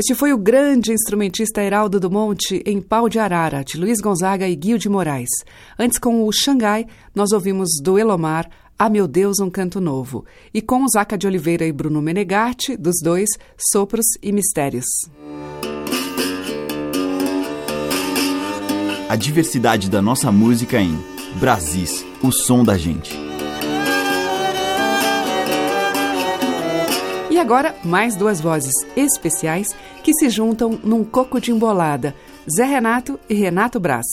Este 0.00 0.14
foi 0.14 0.32
o 0.32 0.38
grande 0.38 0.94
instrumentista 0.94 1.62
Heraldo 1.62 2.00
do 2.00 2.10
Monte 2.10 2.62
em 2.64 2.80
Pau 2.80 3.06
de 3.06 3.18
Arara, 3.18 3.62
de 3.62 3.76
Luiz 3.76 4.00
Gonzaga 4.00 4.48
e 4.48 4.56
Guil 4.56 4.78
de 4.78 4.88
Moraes. 4.88 5.28
Antes, 5.78 5.98
com 5.98 6.26
o 6.26 6.32
Xangai, 6.32 6.86
nós 7.14 7.32
ouvimos 7.32 7.68
do 7.82 7.98
Elomar 7.98 8.48
Ah 8.78 8.88
Meu 8.88 9.06
Deus, 9.06 9.40
um 9.40 9.50
Canto 9.50 9.78
Novo. 9.78 10.24
E 10.54 10.62
com 10.62 10.88
Zaca 10.88 11.18
de 11.18 11.26
Oliveira 11.26 11.66
e 11.66 11.72
Bruno 11.72 12.00
Menegatti, 12.00 12.78
dos 12.78 12.96
dois, 13.02 13.28
Sopros 13.58 14.06
e 14.22 14.32
Mistérios. 14.32 14.86
A 19.06 19.16
diversidade 19.16 19.90
da 19.90 20.00
nossa 20.00 20.32
música 20.32 20.80
em 20.80 20.98
Brasis, 21.38 22.06
o 22.22 22.32
som 22.32 22.64
da 22.64 22.78
gente. 22.78 23.29
Agora, 27.40 27.74
mais 27.82 28.14
duas 28.14 28.40
vozes 28.40 28.74
especiais 28.96 29.68
que 30.02 30.12
se 30.12 30.28
juntam 30.28 30.78
num 30.84 31.02
coco 31.04 31.40
de 31.40 31.50
embolada: 31.50 32.14
Zé 32.54 32.64
Renato 32.64 33.18
e 33.28 33.34
Renato 33.34 33.80
Braz. 33.80 34.06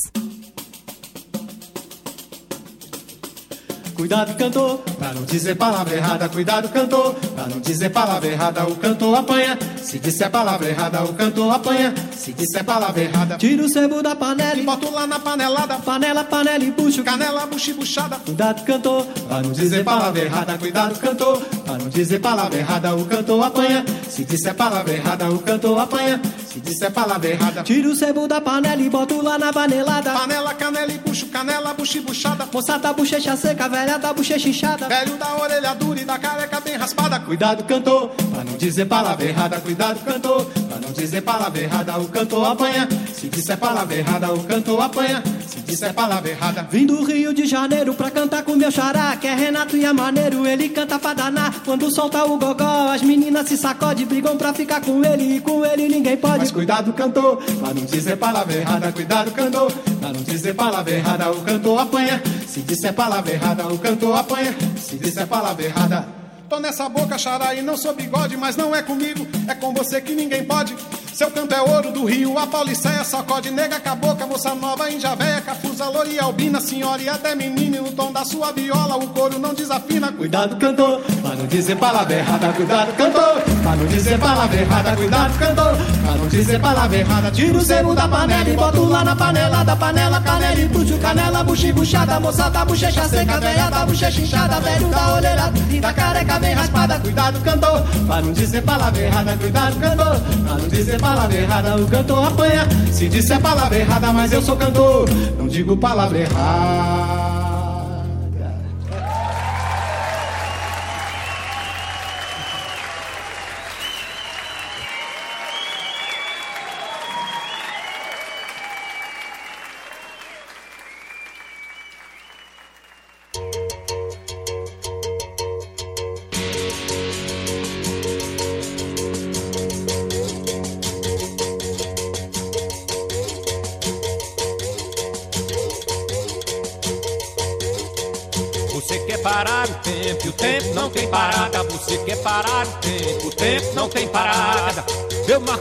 Cuidado, 3.97 4.37
cantor, 4.37 4.77
pra 4.99 5.11
não 5.11 5.23
dizer 5.23 5.55
palavra 5.55 5.95
errada. 5.95 6.29
Cuidado, 6.29 6.69
cantor, 6.69 7.15
pra 7.15 7.47
não 7.47 7.59
dizer 7.59 7.89
palavra 7.89 8.29
errada. 8.29 8.63
O 8.67 8.75
cantor 8.75 9.17
apanha. 9.17 9.57
Se 9.81 9.97
disser 9.97 10.29
palavra 10.29 10.69
errada, 10.69 11.03
o 11.03 11.13
cantor 11.15 11.51
apanha. 11.51 11.95
Se 12.15 12.31
disser 12.31 12.63
palavra 12.63 13.01
errada, 13.01 13.37
tira 13.37 13.63
o 13.63 13.67
sebo 13.67 14.03
da 14.03 14.15
panela 14.15 14.55
e 14.55 14.63
boto 14.63 14.91
lá 14.91 15.07
na 15.07 15.19
panelada. 15.19 15.77
Panela, 15.77 16.23
panela 16.23 16.63
e 16.63 16.69
bucho, 16.69 17.03
canela, 17.03 17.47
bucho 17.47 17.71
e 17.71 17.73
buchada. 17.73 18.17
Cuidado, 18.17 18.63
cantor, 18.65 19.03
pra 19.27 19.41
não 19.41 19.51
dizer 19.51 19.83
palavra 19.83 20.21
errada. 20.21 20.57
Cuidado, 20.59 20.99
cantor, 20.99 21.41
pra 21.65 21.77
não 21.79 21.89
dizer 21.89 22.19
palavra 22.19 22.59
errada. 22.59 22.95
O 22.95 23.03
cantor 23.05 23.43
apanha. 23.43 23.83
Se 24.07 24.23
disser 24.23 24.53
palavra 24.53 24.93
errada, 24.93 25.27
o 25.31 25.39
cantor 25.39 25.79
apanha. 25.79 26.21
Se 26.57 26.61
disser 26.61 26.91
palavra 26.91 27.29
errada, 27.29 27.61
tira 27.61 27.87
o 27.87 27.95
sebo 27.95 28.27
da 28.27 28.41
panela 28.41 28.81
e 28.81 28.89
boto 28.89 29.21
lá 29.21 29.37
na 29.37 29.53
panelada. 29.53 30.11
Panela, 30.11 30.55
canela 30.55 30.91
e 30.91 30.97
bucho, 30.97 31.27
canela, 31.27 31.71
bucho 31.71 31.99
e 31.99 32.01
buchada. 32.01 32.47
Moça 32.51 32.79
tá 32.79 32.91
bochecha 32.91 33.35
seca, 33.37 33.69
velha 33.69 33.87
velha 33.87 33.99
da 33.99 34.11
bochecha 34.11 34.49
inchada, 34.49 34.87
velho 34.87 35.15
da 35.17 35.35
orelha 35.35 35.73
dura 35.75 36.01
e 36.01 36.03
da 36.03 36.19
careca 36.19 36.59
bem 36.59 36.75
raspada. 36.75 37.19
Cuidado, 37.19 37.63
cantor, 37.63 38.09
pra 38.09 38.43
não 38.43 38.57
dizer 38.57 38.85
palavra 38.85 39.25
errada. 39.25 39.59
Cuidado, 39.59 39.99
cantor, 40.03 40.45
pra 40.45 40.79
não 40.79 40.91
dizer 40.91 41.21
palavra 41.21 41.61
errada. 41.61 41.97
O 41.99 42.07
cantor 42.07 42.51
apanha. 42.51 42.87
Se 43.13 43.29
disser 43.29 43.57
palavra 43.57 43.95
errada, 43.95 44.33
o 44.33 44.43
cantor 44.43 44.81
apanha. 44.81 45.23
Se 45.47 45.59
disser 45.61 45.93
palavra 45.93 46.29
errada. 46.29 46.67
Vim 46.69 46.85
do 46.85 47.03
Rio 47.03 47.33
de 47.33 47.45
Janeiro 47.45 47.93
pra 47.93 48.11
cantar 48.11 48.43
com 48.43 48.55
meu 48.55 48.71
xará, 48.71 49.15
que 49.15 49.27
é 49.27 49.33
Renato 49.33 49.77
e 49.77 49.85
é 49.85 49.93
maneiro. 49.93 50.45
Ele 50.45 50.69
canta 50.69 50.99
pra 50.99 51.13
danar. 51.13 51.53
Quando 51.63 51.89
solta 51.93 52.25
o 52.25 52.37
gogó, 52.37 52.91
as 52.91 53.01
meninas 53.01 53.47
se 53.47 53.57
sacode, 53.57 54.05
brigam 54.05 54.37
pra 54.37 54.53
ficar 54.53 54.81
com 54.81 55.03
ele. 55.03 55.37
E 55.37 55.39
com 55.39 55.65
ele 55.65 55.87
ninguém 55.87 56.17
pode. 56.17 56.39
Mas 56.39 56.46
cuidado, 56.51 56.93
cantor, 56.93 57.37
pra 57.37 57.73
não 57.73 57.85
dizer 57.85 58.17
palavra 58.17 58.53
errada. 58.53 58.91
Cuidado, 58.91 59.31
cantor, 59.31 59.71
pra 59.71 60.13
não 60.13 60.23
dizer 60.23 60.53
palavra 60.53 60.93
errada. 60.93 61.31
O 61.31 61.41
cantor 61.41 61.79
apanha. 61.79 62.21
Se 62.47 62.61
disser 62.61 62.93
palavra 62.93 63.31
errada, 63.31 63.67
o 63.67 63.77
cantor 63.77 64.17
apanha. 64.17 64.55
Se 64.77 64.95
disser 64.95 65.27
palavra 65.27 65.65
errada, 65.65 66.07
tô 66.49 66.59
nessa 66.59 66.87
boca, 66.89 67.17
xará, 67.17 67.53
e 67.53 67.61
não 67.61 67.77
sou 67.77 67.93
bigode, 67.93 68.35
mas 68.37 68.55
não 68.55 68.75
é 68.75 68.81
comigo, 68.81 69.27
é 69.47 69.53
com 69.53 69.73
você 69.73 70.01
que 70.01 70.15
ninguém 70.15 70.43
pode. 70.43 70.75
Seu 71.17 71.31
canto 71.31 71.51
é 71.51 71.59
ouro 71.59 71.91
do 71.91 72.05
rio, 72.05 72.37
a 72.37 72.45
Pauliceia 72.45 73.03
sacode, 73.03 73.49
nega 73.49 73.79
cabocla, 73.79 74.27
moça 74.27 74.53
nova, 74.53 74.87
injavéia, 74.87 75.41
cafusa, 75.41 75.89
loura 75.89 76.07
e 76.07 76.19
albina, 76.19 76.61
senhora 76.61 77.01
e 77.01 77.09
até 77.09 77.33
menina, 77.33 77.81
no 77.81 77.91
tom 77.91 78.11
da 78.11 78.23
sua 78.23 78.51
viola, 78.51 78.97
o 78.97 79.07
couro 79.07 79.39
não 79.39 79.51
desafina. 79.51 80.11
Cuidado, 80.11 80.57
cantor, 80.57 81.01
pra 81.23 81.35
não 81.35 81.47
dizer 81.47 81.75
palavra 81.75 82.17
errada, 82.17 82.53
cuidado, 82.53 82.95
cantor, 82.95 83.41
pra 83.63 83.75
não 83.75 83.87
dizer 83.87 84.19
palavra 84.19 84.61
errada, 84.61 84.95
cuidado, 84.95 85.39
cantor, 85.39 85.77
pra 86.03 86.11
não 86.17 86.27
dizer 86.27 86.61
palavra 86.61 86.97
errada. 86.99 87.31
Tira 87.31 87.57
o 87.57 87.61
sebo 87.61 87.95
da 87.95 88.07
panela 88.07 88.49
e 88.49 88.53
boto 88.53 88.85
lá 88.85 89.03
na 89.03 89.15
panela, 89.15 89.63
da 89.63 89.75
panela, 89.75 90.21
canela 90.21 90.61
e 90.61 90.69
puxo, 90.69 90.99
canela, 90.99 91.43
buchi, 91.43 91.73
buchada, 91.73 92.19
moça 92.19 92.47
da 92.51 92.63
bochecha 92.63 93.09
seca, 93.09 93.39
velha 93.39 93.71
da 93.71 93.87
bochecha 93.87 94.21
inchada, 94.21 94.59
velho 94.59 94.87
da 94.89 95.15
orelha 95.15 95.53
e 95.71 95.79
da 95.79 95.91
careca 95.91 96.37
bem 96.37 96.53
raspada. 96.53 96.99
Cuidado, 96.99 97.41
cantor, 97.41 97.81
pra 98.05 98.21
não 98.21 98.33
dizer 98.33 98.61
palavra 98.61 99.01
errada, 99.01 99.35
cuidado, 99.35 99.79
cantor, 99.79 100.21
pra 100.45 100.53
não 100.53 100.67
dizer 100.67 100.99
palavra 100.99 101.06
errada, 101.35 101.75
o 101.77 101.87
cantor 101.87 102.27
apanha. 102.27 102.67
Se 102.91 103.07
disser 103.07 103.39
palavra 103.39 103.77
errada, 103.77 104.11
mas 104.11 104.31
eu 104.31 104.41
sou 104.41 104.57
cantor, 104.57 105.09
não 105.37 105.47
digo 105.47 105.77
palavra 105.77 106.19
errada. 106.19 107.56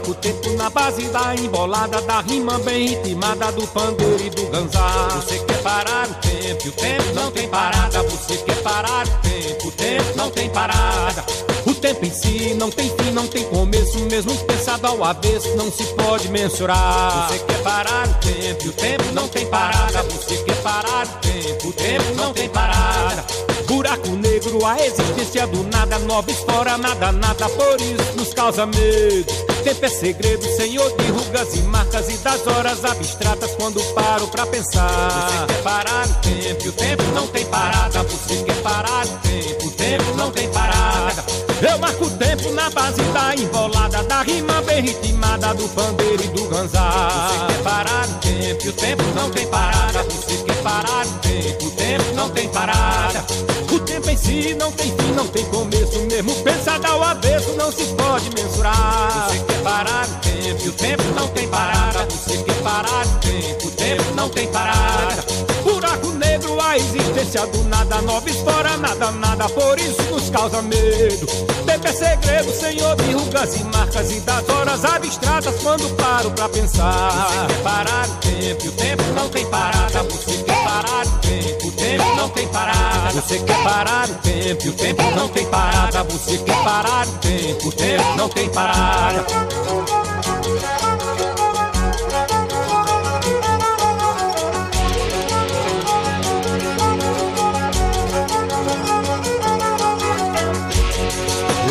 O 0.07 0.15
tempo 0.15 0.49
na 0.51 0.69
base 0.69 1.03
da 1.07 1.35
embolada, 1.35 2.01
da 2.01 2.21
rima 2.21 2.57
bem 2.59 2.87
ritmada, 2.87 3.51
do 3.51 3.67
pandeiro 3.67 4.23
e 4.25 4.29
do 4.29 4.45
ganzá. 4.47 5.09
Você 5.15 5.39
quer 5.39 5.61
parar 5.61 6.07
o 6.07 6.13
tempo, 6.15 6.67
o 6.67 6.71
tempo 6.71 7.13
não 7.13 7.31
tem 7.31 7.47
parada. 7.49 8.03
Você 8.03 8.37
quer 8.37 8.55
parar 8.61 9.05
o 9.05 9.09
tempo, 9.21 9.67
o 9.67 9.71
tempo 9.71 10.17
não 10.17 10.31
tem 10.31 10.49
parada. 10.49 11.25
O 11.65 11.73
tempo 11.73 12.05
em 12.05 12.11
si 12.11 12.53
não 12.53 12.71
tem 12.71 12.89
fim, 12.89 13.11
não 13.11 13.27
tem 13.27 13.43
começo, 13.45 13.99
mesmo 13.99 14.33
pensado 14.45 14.87
ao 14.87 15.03
avesso, 15.03 15.53
não 15.57 15.69
se 15.69 15.83
pode 15.95 16.29
mensurar. 16.29 17.27
Você 17.27 17.39
quer 17.39 17.61
parar 17.61 18.07
o 18.07 18.13
tempo, 18.13 18.67
o 18.69 18.71
tempo 18.71 19.11
não 19.13 19.27
tem 19.27 19.45
parada. 19.47 20.03
Você 20.03 20.37
quer 20.37 20.55
parar 20.61 21.05
o 21.05 21.09
tempo, 21.19 21.67
o 21.67 21.73
tempo 21.73 22.15
não 22.15 22.33
tem 22.33 22.47
parada. 22.47 23.25
Buraco 23.67 24.07
negro, 24.09 24.65
a 24.65 24.79
existência 24.79 25.45
do 25.47 25.63
nada, 25.63 25.99
nova 25.99 26.31
história, 26.31 26.77
nada, 26.77 27.11
nada, 27.11 27.49
por 27.49 27.81
isso 27.81 28.15
nos 28.15 28.33
causa 28.33 28.65
medo. 28.65 29.56
Tempo 29.67 29.85
é 29.85 29.89
segredo, 29.89 30.45
senhor 30.55 30.95
de 30.95 31.11
rugas 31.11 31.53
e 31.55 31.61
marcas 31.63 32.07
e 32.07 32.15
das 32.19 32.47
horas 32.47 32.85
abstratas 32.85 33.51
quando 33.57 33.83
paro 33.93 34.25
pra 34.29 34.45
pensar. 34.45 34.87
Você 35.19 35.53
quer 35.53 35.61
parar 35.61 36.07
o 36.07 36.13
tempo, 36.21 36.63
e 36.63 36.69
o 36.69 36.71
tempo 36.71 37.03
não 37.13 37.27
tem 37.27 37.45
parada. 37.47 38.03
Você 38.03 38.43
quer 38.43 38.55
parar 38.61 39.05
o 39.05 39.09
tempo, 39.17 39.67
o 39.67 39.71
tempo 39.71 40.15
não 40.15 40.31
tem 40.31 40.49
parada. 40.51 41.25
Eu 41.69 41.77
marco 41.79 42.05
o 42.05 42.09
tempo 42.11 42.49
na 42.51 42.69
base 42.69 43.01
da 43.01 43.35
embolada, 43.35 44.03
da 44.03 44.21
rima 44.21 44.61
bem 44.61 44.83
ritmada, 44.83 45.53
do 45.53 45.67
pandeiro 45.67 46.23
e 46.23 46.27
do 46.29 46.45
ganzá. 46.47 46.89
Você 47.27 47.53
quer 47.53 47.63
parar 47.63 48.07
o 48.07 48.13
tempo, 48.19 48.65
e 48.65 48.69
o 48.69 48.73
tempo 48.73 49.03
não 49.15 49.29
tem 49.31 49.47
parada. 49.47 50.03
Você 50.03 50.37
quer 50.45 50.61
parar 50.63 51.05
o 51.05 51.19
tempo, 51.19 51.65
o 51.65 51.71
tempo 51.71 52.13
não 52.15 52.29
tem 52.29 52.47
parada. 52.47 53.25
O 53.69 53.79
tempo 53.79 54.09
em 54.09 54.17
si 54.17 54.55
não 54.55 54.71
tem 54.71 54.95
fim, 54.97 55.11
não 55.13 55.27
tem 55.27 55.43
começo, 55.45 55.99
mesmo 56.09 56.33
pensado 56.35 56.87
ao 56.87 57.03
avesso 57.03 57.51
não 57.57 57.69
se 57.69 57.83
pode 57.95 58.29
mensurar. 58.29 59.27
Você 59.27 59.39
parar 59.77 60.07
o 60.07 60.15
tempo, 60.21 60.69
o 60.69 60.71
tempo 60.71 61.03
não 61.15 61.27
tem 61.27 61.47
parada. 61.49 62.07
Você 62.09 62.37
quer 62.37 62.61
parar 62.63 63.05
o 63.05 63.19
tempo, 63.19 63.67
o 63.67 63.71
tempo 63.71 64.15
não 64.15 64.29
tem 64.29 64.47
parada. 64.47 65.25
Buraco 65.63 66.07
negro, 66.13 66.59
a 66.59 66.77
existência 66.77 67.45
do 67.45 67.63
nada, 67.65 68.01
nova 68.01 68.27
história, 68.27 68.75
nada, 68.77 69.11
nada, 69.11 69.47
por 69.49 69.79
isso 69.79 70.01
nos 70.09 70.29
causa 70.31 70.61
medo. 70.63 71.27
Tempo 71.65 71.87
é 71.87 71.91
segredo, 71.91 72.51
senhor 72.51 72.95
de 72.95 73.11
rugas 73.11 73.55
e 73.55 73.63
marcas 73.65 74.11
e 74.11 74.19
das 74.21 74.49
horas 74.49 74.83
abstratas 74.83 75.55
quando 75.61 75.95
paro 75.95 76.31
pra 76.31 76.49
pensar. 76.49 77.47
Parar 77.63 78.09
o 78.09 78.13
tempo, 78.15 78.67
o 78.67 78.71
tempo 78.71 79.03
não 79.13 79.29
tem 79.29 79.45
parada. 79.45 80.03
Você 80.03 80.43
quer 80.43 80.63
parar 80.63 81.05
o 81.05 81.19
tempo, 81.19 81.66
tempo 81.87 82.15
não 82.15 82.29
tem 82.29 82.47
parada. 82.49 83.21
Você 83.21 83.39
quer 83.39 83.63
parar 83.63 84.09
o 84.09 84.15
tempo 84.15 84.65
e 84.65 84.69
o 84.69 84.73
tempo 84.73 85.03
não 85.15 85.29
tem 85.29 85.45
parada. 85.45 86.03
Você 86.03 86.37
quer 86.37 86.63
parar 86.63 87.07
o 87.07 87.11
tempo, 87.13 87.67
o 87.67 87.71
tempo 87.71 88.17
não 88.17 88.29
tem 88.29 88.49
parada. 88.49 89.25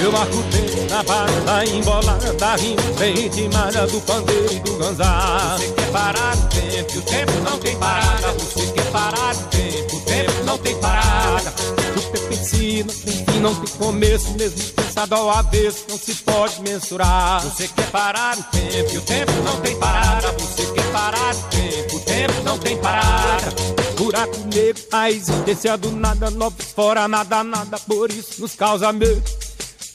Eu 0.02 0.12
marco 0.12 0.36
o 0.36 0.42
tempo 0.44 0.90
na 0.90 1.02
parada 1.02 1.64
embolada, 1.66 2.56
rima 2.56 2.82
bem 2.98 3.14
ritmada 3.14 3.86
do 3.86 4.00
pandeiro 4.02 4.52
e 4.52 4.60
do 4.60 4.76
ganzá. 4.76 5.56
Você 5.58 5.72
quer 5.72 5.90
parar 5.90 6.36
o 6.36 6.42
tempo, 6.48 6.92
e 6.94 6.98
o 6.98 7.02
tempo 7.02 7.32
não 7.42 7.58
tem 7.58 7.76
parada. 7.76 8.32
Você 8.32 8.66
quer 8.72 8.90
parar 8.90 9.34
o 9.34 9.44
tempo, 9.48 10.05
tempo 10.16 10.44
não 10.44 10.58
tem 10.58 10.78
parada. 10.78 11.54
O 11.96 12.00
tempo 12.00 12.32
ensina, 12.32 12.92
tem 13.04 13.24
fim, 13.26 13.40
não 13.40 13.54
tem 13.54 13.74
começo, 13.76 14.30
mesmo 14.32 14.72
pensado 14.72 15.14
ao 15.14 15.30
avesso, 15.30 15.84
não 15.88 15.98
se 15.98 16.14
pode 16.16 16.60
mensurar. 16.62 17.42
Você 17.42 17.68
quer 17.68 17.90
parar 17.90 18.38
o 18.38 18.42
tempo 18.44 18.94
e 18.94 18.98
o 18.98 19.02
tempo 19.02 19.32
não 19.44 19.60
tem 19.60 19.76
parada. 19.78 20.32
Você 20.32 20.66
quer 20.72 20.92
parar 20.92 21.34
o 21.34 21.42
tempo, 21.50 21.96
o 21.96 22.00
tempo 22.00 22.42
não 22.44 22.58
tem 22.58 22.76
parada. 22.78 23.54
Buraco 23.96 24.38
negro, 24.54 24.82
a 24.92 25.10
existência 25.10 25.76
do 25.76 25.90
nada, 25.90 26.30
novo 26.30 26.56
fora, 26.74 27.08
nada, 27.08 27.42
nada, 27.42 27.78
por 27.80 28.10
isso 28.10 28.40
nos 28.40 28.54
causa 28.54 28.92
medo 28.92 29.22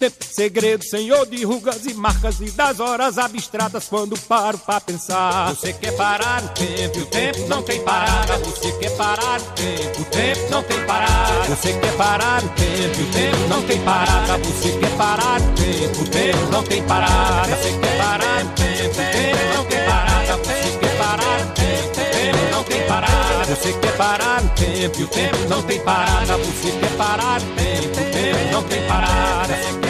tempo 0.01 0.25
segredo, 0.25 0.83
senhor 0.83 1.27
de 1.27 1.43
rugas 1.43 1.85
e 1.85 1.93
marcas 1.93 2.39
e 2.41 2.49
das 2.49 2.79
horas 2.79 3.19
abstratas 3.19 3.87
quando 3.87 4.17
paro 4.21 4.57
pra 4.57 4.81
pensar. 4.81 5.53
Você 5.53 5.73
quer 5.73 5.95
parar 5.95 6.43
o 6.43 6.47
tempo 6.49 6.97
e 6.97 7.01
o 7.03 7.05
tempo 7.05 7.47
não 7.47 7.61
tem 7.61 7.79
parada. 7.83 8.39
Você 8.39 8.71
quer 8.79 8.89
parar 8.97 9.39
o 9.39 9.43
tempo, 9.51 10.01
o 10.01 10.05
tempo 10.05 10.49
não 10.49 10.63
tem 10.63 10.85
parada. 10.87 11.55
Você 11.55 11.73
quer 11.73 11.95
parar 11.97 12.43
o 12.43 12.49
tempo 12.49 12.99
e 12.99 13.03
o 13.03 13.11
tempo 13.11 13.47
não 13.47 13.61
tem 13.61 13.79
parada. 13.81 14.37
Você 14.39 14.71
quer 14.71 14.97
parar 14.97 15.39
o 15.39 15.53
tempo, 15.53 16.01
o 16.01 16.07
tempo 16.07 16.51
não 16.51 16.63
tem 16.63 16.83
parada. 16.83 17.55
Você 17.55 17.71
quer 17.79 17.97
parar 17.97 18.43
o 18.43 18.49
tempo, 18.49 18.89
o 18.89 19.11
tempo 19.11 19.53
não 19.53 19.65
tem 19.65 19.85
parada. 19.85 20.37
Você 20.37 20.77
quer 20.79 20.97
parar 20.97 21.41
o 21.41 21.51
tempo, 21.53 21.89
o 21.89 22.11
tempo 22.11 22.51
não 22.51 22.63
tem 22.63 22.87
parada. 22.87 23.55
Você 23.55 23.73
quer 23.73 23.97
parar 23.97 24.43
o 24.43 24.49
tempo 24.49 24.99
e 24.99 25.03
o 25.03 25.07
tempo 25.07 25.37
não 25.47 25.61
tem 25.61 25.79
parada. 25.81 26.37
Você 26.37 26.71
quer 26.71 26.97
parar 26.97 27.39
o 27.39 27.45
tempo, 27.55 28.01
o 28.01 28.11
tempo 28.11 28.51
não 28.51 28.63
tem 28.63 28.87
parada. 28.87 29.80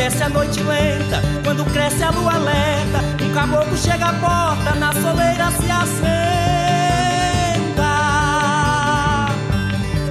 Desce 0.00 0.22
a 0.22 0.30
noite 0.30 0.62
lenta, 0.62 1.20
quando 1.44 1.62
cresce 1.74 2.02
a 2.02 2.10
lua 2.10 2.38
lenta 2.38 3.00
Um 3.22 3.34
caboclo 3.34 3.76
chega 3.76 4.06
à 4.06 4.12
porta, 4.14 4.74
na 4.76 4.94
soleira 4.94 5.50
se 5.50 5.70
assenta. 5.70 6.00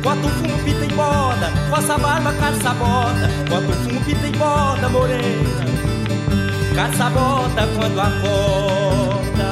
Bota 0.04 0.28
o 0.28 0.30
fumo, 0.30 0.64
pita 0.64 0.86
e 0.86 0.90
borda, 0.90 1.52
coça 1.72 1.96
a 1.96 1.98
barba, 1.98 2.32
caça 2.34 2.70
a 2.70 2.74
bota 2.76 3.30
Bota 3.50 3.66
o 3.66 3.74
fumo, 3.74 4.00
pita 4.02 4.28
e 4.28 4.32
borda, 4.34 4.90
morena. 4.90 5.66
Caça 6.76 7.06
a 7.06 7.10
bota 7.10 7.68
quando 7.76 8.00
acorda. 8.00 9.50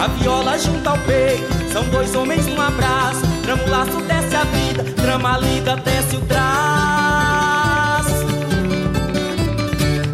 A 0.00 0.06
viola 0.06 0.56
junta 0.60 0.90
ao 0.90 0.98
peito, 0.98 1.72
são 1.72 1.82
dois 1.88 2.14
homens 2.14 2.46
um 2.46 2.60
abraço 2.60 3.26
Tramo 3.42 3.66
laço 3.66 4.07
a 4.38 4.44
vida, 4.44 4.84
trama 5.02 5.36
liga, 5.38 5.76
desce 5.76 6.16
o 6.16 6.20
traço. 6.20 6.48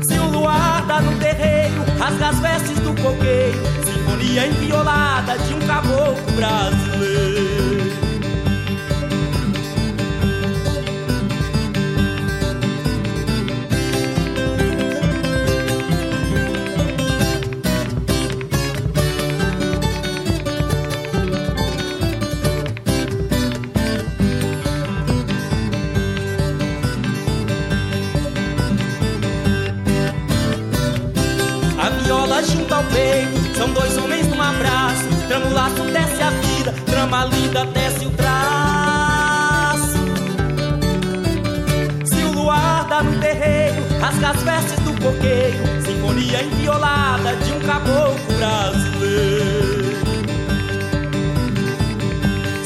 Se 0.03 0.18
o 0.18 0.31
luar 0.31 0.87
dá 0.87 1.01
no 1.01 1.14
terreiro, 1.18 1.85
rasga 1.99 2.29
as 2.31 2.41
vestes 2.41 2.79
do 2.81 2.95
coqueiro, 3.03 3.59
sinfonia 3.85 4.47
inviolada 4.47 5.37
de 5.39 5.55
um 5.55 5.61
caboclo 5.61 6.33
brasileiro. 6.37 7.74
junto 32.75 32.81
ao 32.81 32.85
peito. 32.85 33.57
São 33.57 33.70
dois 33.70 33.97
homens 33.97 34.27
num 34.27 34.43
abraço. 34.43 35.05
Trama 35.29 35.47
o 35.47 35.55
laço, 35.55 35.83
desce 35.93 36.22
a 36.22 36.31
vida. 36.31 36.75
Trama 36.87 37.25
linda, 37.27 37.64
desce 37.66 38.07
o 38.07 38.11
traço. 38.11 39.95
Se 42.05 42.22
o 42.25 42.33
luar 42.33 42.87
dá 42.89 43.03
no 43.03 43.20
terreiro, 43.20 43.83
rasga 44.01 44.31
as 44.31 44.43
vestes 44.43 44.79
do 44.81 44.93
coqueiro. 45.01 45.83
Sinfonia 45.85 46.43
inviolada 46.43 47.37
de 47.37 47.53
um 47.53 47.61
caboclo 47.61 48.37
brasileiro. 48.39 49.95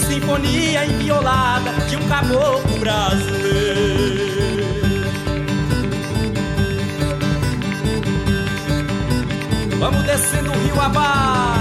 Sinfonia 0.06 0.86
inviolada 0.86 1.72
de 1.88 1.96
um 1.96 2.09
caboclo 2.09 2.78
brasileiro. 2.78 4.28
Vamos 9.79 10.03
descendo 10.05 10.51
o 10.51 10.55
rio 10.55 10.81
abaixo. 10.81 11.57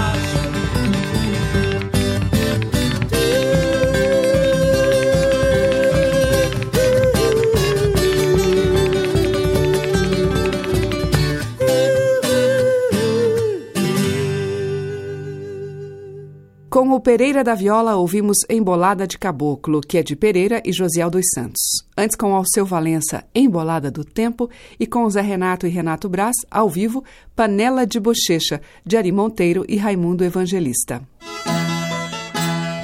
Com 16.88 16.94
o 16.94 17.00
Pereira 17.00 17.44
da 17.44 17.54
Viola, 17.54 17.96
ouvimos 17.96 18.38
Embolada 18.48 19.06
de 19.06 19.18
Caboclo, 19.18 19.82
que 19.82 19.98
é 19.98 20.02
de 20.02 20.16
Pereira 20.16 20.62
e 20.64 20.72
Josiel 20.72 21.10
dos 21.10 21.26
Santos. 21.34 21.60
Antes, 21.94 22.16
com 22.16 22.34
Alceu 22.34 22.64
Valença, 22.64 23.26
Embolada 23.34 23.90
do 23.90 24.06
Tempo, 24.06 24.48
e 24.80 24.86
com 24.86 25.06
Zé 25.10 25.20
Renato 25.20 25.66
e 25.66 25.68
Renato 25.68 26.08
Brás, 26.08 26.34
ao 26.50 26.66
vivo, 26.66 27.04
Panela 27.36 27.86
de 27.86 28.00
Bochecha, 28.00 28.62
de 28.86 28.96
Ari 28.96 29.12
Monteiro 29.12 29.66
e 29.68 29.76
Raimundo 29.76 30.24
Evangelista. 30.24 31.02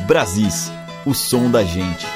Brasis, 0.06 0.70
o 1.06 1.14
som 1.14 1.50
da 1.50 1.64
gente. 1.64 2.06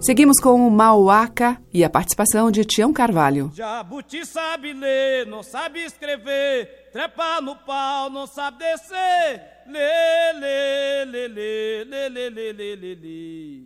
Seguimos 0.00 0.40
com 0.40 0.66
o 0.66 0.70
Mauaca 0.70 1.60
e 1.70 1.84
a 1.84 1.90
participação 1.90 2.50
de 2.50 2.64
Tião 2.64 2.90
Carvalho. 2.90 3.52
Jabuti 3.54 4.24
sabe 4.24 4.72
ler, 4.72 5.26
não 5.26 5.42
sabe 5.42 5.84
escrever, 5.84 6.88
trepa 6.90 7.38
no 7.42 7.54
pau, 7.54 8.08
não 8.08 8.26
sabe 8.26 8.60
descer. 8.60 9.42
Lê, 9.66 10.32
lê, 10.32 11.04
lê, 11.04 11.28
lê, 11.28 11.84
lê, 11.84 12.08
lê, 12.08 12.30
lê, 12.30 12.52
lê, 12.52 12.76
lê, 12.76 12.94
lê. 12.94 13.62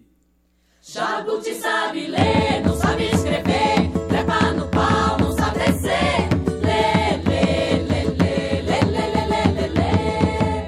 Jabuti 0.82 1.54
sabe 1.54 2.08
ler, 2.08 2.62
não 2.66 2.74
sabe 2.74 3.04
escrever, 3.04 3.92
trepa 4.08 4.52
no 4.54 4.68
pau, 4.70 5.16
não 5.20 5.32
sabe 5.36 5.60
descer. 5.60 6.28
Lê, 6.64 7.16
lê, 7.28 7.78
lê, 7.78 8.04
lê, 8.10 8.60
lê, 8.60 8.80
lê, 8.82 9.26
lê, 9.28 9.46
lê, 9.52 9.68
lê. 9.68 10.66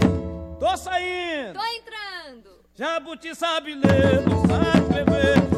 Tô 0.60 0.76
saindo. 0.76 1.54
Tô 1.54 1.64
entrando. 1.64 2.50
Jabuti 2.76 3.34
sabe 3.34 3.74
ler, 3.74 4.22
não 4.28 4.46
sabe 4.46 4.78
escrever 4.78 5.55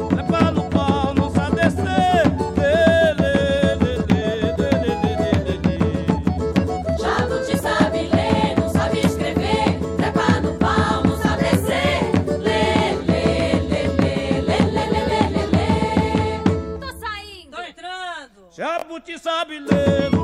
sabe 19.19 19.59
ler. 19.59 20.18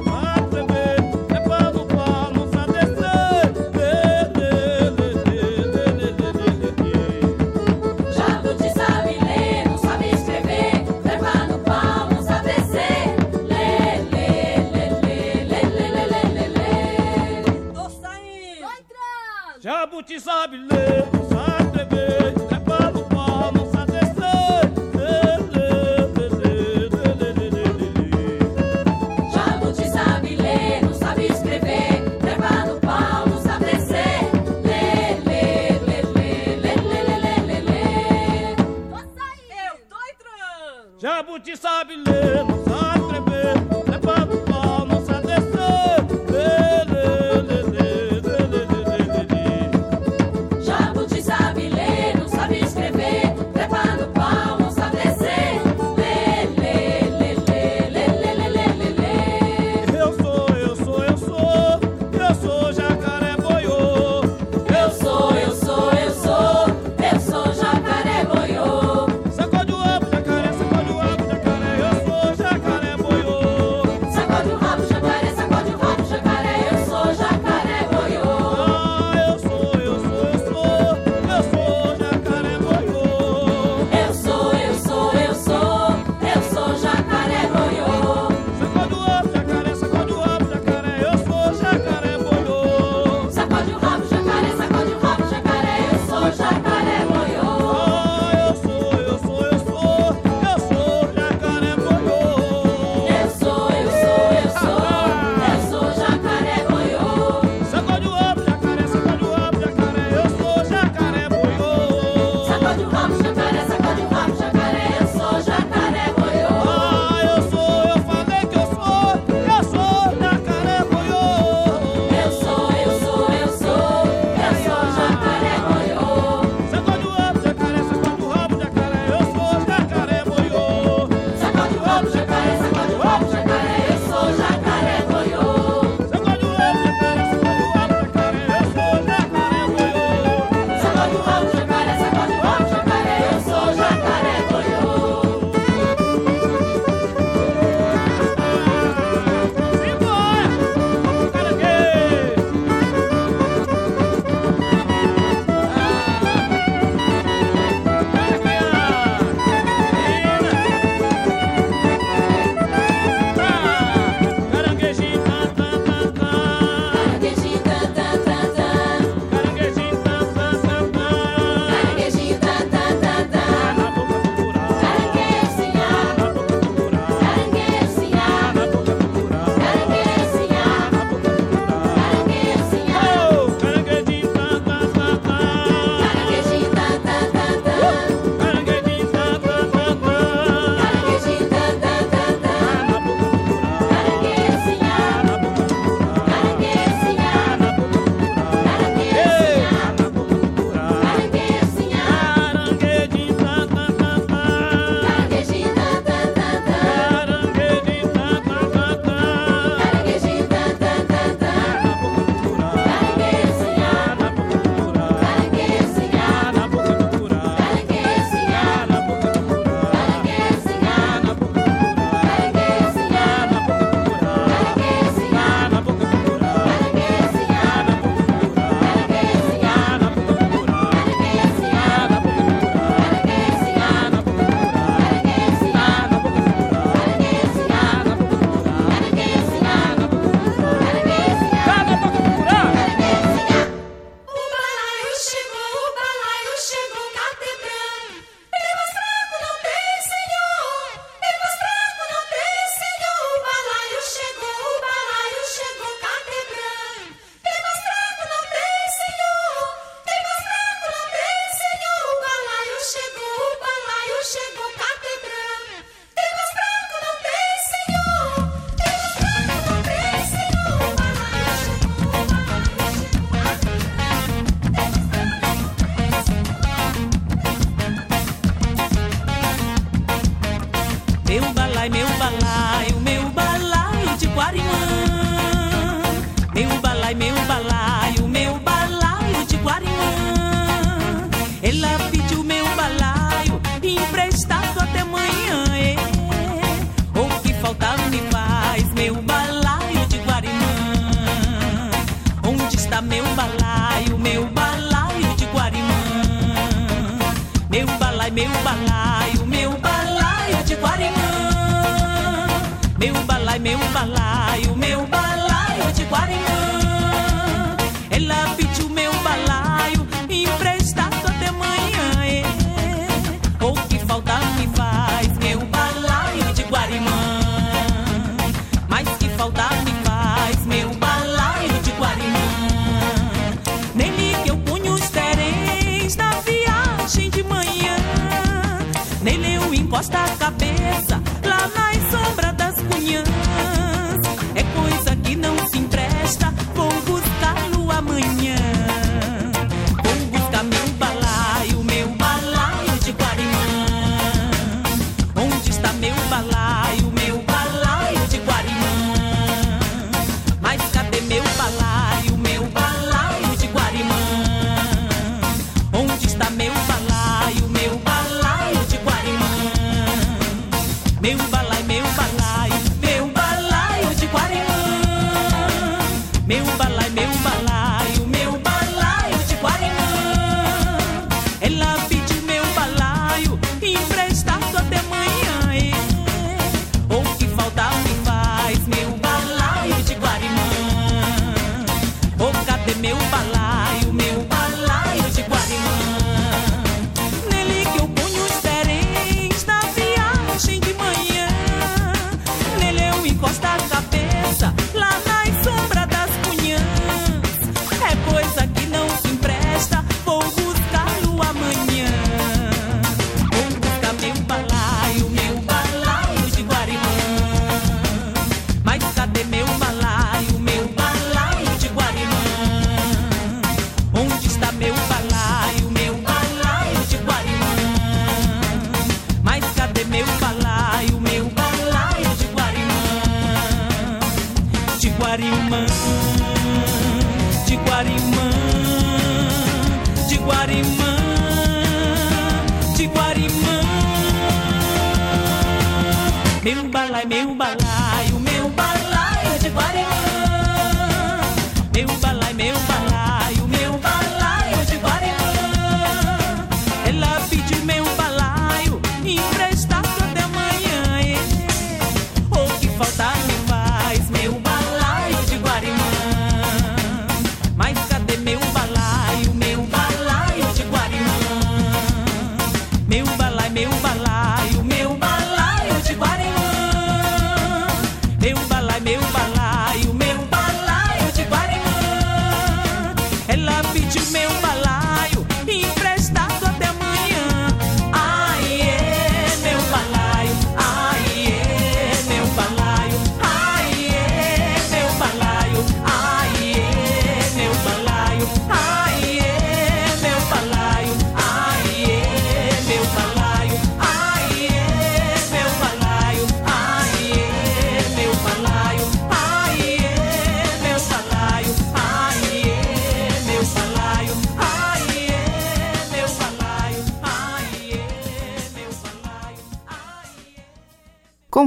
WhatsApp 20.15 20.54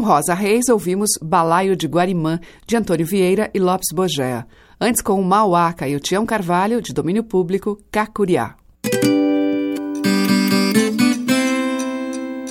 Rosa 0.08 0.32
Reis, 0.32 0.70
ouvimos 0.70 1.10
Balaio 1.20 1.76
de 1.76 1.86
Guarimã, 1.86 2.40
de 2.66 2.74
Antônio 2.74 3.04
Vieira 3.04 3.50
e 3.52 3.58
Lopes 3.58 3.88
Bogéa. 3.92 4.46
Antes, 4.80 5.02
com 5.02 5.20
o 5.20 5.22
e 5.22 5.94
Otian 5.94 6.00
Tião 6.00 6.24
Carvalho, 6.24 6.80
de 6.80 6.94
domínio 6.94 7.22
público, 7.22 7.78
Cacuriá. 7.92 8.54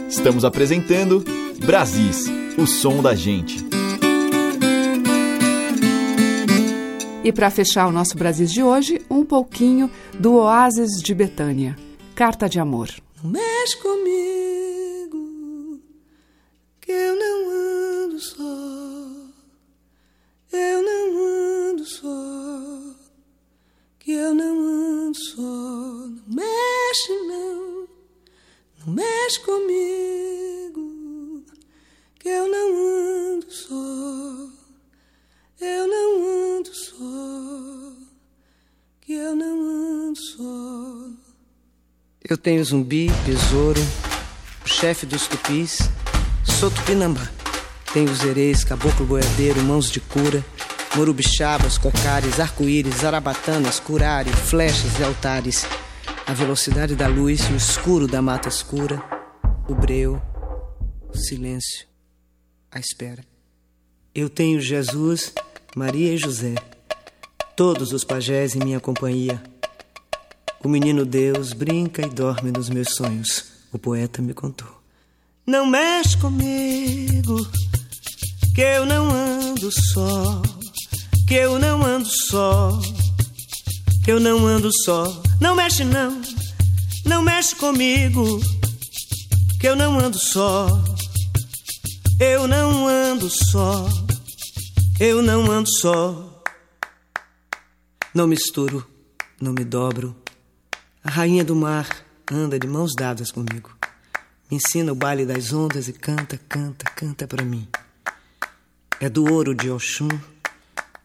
Estamos 0.07 0.45
apresentando 0.45 1.25
Brasis, 1.65 2.27
o 2.59 2.67
som 2.67 3.01
da 3.01 3.15
gente. 3.15 3.65
E 7.23 7.33
para 7.33 7.49
fechar 7.49 7.87
o 7.87 7.91
nosso 7.91 8.15
Brasis 8.15 8.53
de 8.53 8.61
hoje, 8.61 9.01
um 9.09 9.25
pouquinho 9.25 9.89
do 10.19 10.35
Oásis 10.35 11.01
de 11.01 11.15
Betânia. 11.15 11.75
Carta 12.13 12.47
de 12.47 12.59
amor. 12.59 12.91
Não 13.23 13.31
mexe 13.31 13.77
comigo, 13.77 15.17
que 16.79 16.91
eu 16.91 17.15
não 17.15 17.46
ando 18.17 18.21
só, 18.21 18.43
eu 20.51 20.81
não 20.81 21.69
ando 21.69 21.85
só, 21.85 22.95
que 23.99 24.11
eu 24.11 24.33
não 24.33 24.59
ando 24.59 25.15
só. 25.17 25.41
Não 25.41 26.23
mexe, 26.27 27.13
não, 27.27 27.87
não 28.79 28.87
mexe 28.93 29.39
comigo, 29.41 31.43
que 32.19 32.27
eu 32.27 32.47
não 32.47 33.35
ando 33.35 33.51
só, 33.51 33.75
eu 35.61 35.87
não 35.87 36.57
ando 36.57 36.73
só, 36.73 37.93
que 39.01 39.13
eu 39.13 39.35
não 39.35 39.61
ando 39.61 40.19
só. 40.19 41.11
Eu 42.27 42.35
tenho 42.37 42.65
zumbi, 42.65 43.11
besouro, 43.25 43.79
chefe 44.65 45.05
dos 45.05 45.27
tupis, 45.27 45.77
sou 46.59 46.71
tupinambá. 46.71 47.36
Tem 47.97 48.05
os 48.05 48.23
ereis, 48.23 48.63
caboclo 48.63 49.07
boiadeiro, 49.07 49.59
mãos 49.63 49.89
de 49.89 49.99
cura, 49.99 50.45
morubixabas, 50.95 51.79
cocares, 51.79 52.39
arco-íris, 52.39 53.03
arabatanas, 53.03 53.79
curare, 53.79 54.29
flechas 54.29 54.99
e 54.99 55.03
altares. 55.03 55.65
A 56.27 56.31
velocidade 56.31 56.95
da 56.95 57.07
luz, 57.07 57.49
o 57.49 57.55
escuro 57.55 58.07
da 58.07 58.21
mata 58.21 58.49
escura, 58.49 59.01
o 59.67 59.73
breu, 59.73 60.21
o 61.11 61.17
silêncio, 61.17 61.87
a 62.69 62.79
espera. 62.79 63.25
Eu 64.13 64.29
tenho 64.29 64.61
Jesus, 64.61 65.33
Maria 65.75 66.13
e 66.13 66.17
José, 66.19 66.53
todos 67.55 67.93
os 67.93 68.03
pajés 68.03 68.55
em 68.55 68.59
minha 68.59 68.79
companhia. 68.79 69.41
O 70.63 70.69
menino 70.69 71.03
Deus 71.03 71.51
brinca 71.51 72.05
e 72.05 72.09
dorme 72.11 72.51
nos 72.51 72.69
meus 72.69 72.89
sonhos, 72.93 73.45
o 73.73 73.79
poeta 73.79 74.21
me 74.21 74.35
contou. 74.35 74.69
Não 75.47 75.65
mexe 75.65 76.15
comigo 76.17 77.37
que 78.57 78.63
eu 78.63 78.87
não 78.87 79.11
ando 79.11 79.71
só, 79.71 80.41
que 81.27 81.35
eu 81.35 81.59
não 81.59 81.85
ando 81.85 82.09
só, 82.09 82.71
que 84.03 84.11
eu 84.11 84.19
não 84.19 84.47
ando 84.47 84.71
só. 84.83 85.21
Não 85.39 85.55
mexe 85.55 85.83
não, 85.83 86.19
não 87.05 87.21
mexe 87.21 87.55
comigo, 87.55 88.41
que 89.59 89.67
eu 89.67 89.75
não 89.75 89.99
ando 89.99 90.17
só, 90.17 90.83
eu 92.19 92.47
não 92.47 92.87
ando 92.87 93.29
só, 93.29 93.87
eu 94.99 95.21
não 95.21 95.51
ando 95.51 95.69
só. 95.79 96.43
Não 98.11 98.25
misturo, 98.25 98.83
não 99.39 99.53
me 99.53 99.63
dobro. 99.63 100.15
A 101.03 101.11
rainha 101.11 101.45
do 101.45 101.55
mar 101.55 101.87
anda 102.31 102.57
de 102.57 102.65
mãos 102.65 102.95
dadas 102.95 103.31
comigo. 103.31 103.69
Me 104.49 104.57
ensina 104.57 104.91
o 104.91 104.95
baile 104.95 105.27
das 105.27 105.53
ondas 105.53 105.87
e 105.87 105.93
canta, 105.93 106.39
canta, 106.49 106.85
canta 106.95 107.27
para 107.27 107.45
mim. 107.45 107.69
É 108.99 109.09
do 109.09 109.31
ouro 109.31 109.53
de 109.53 109.69
Oxum 109.69 110.09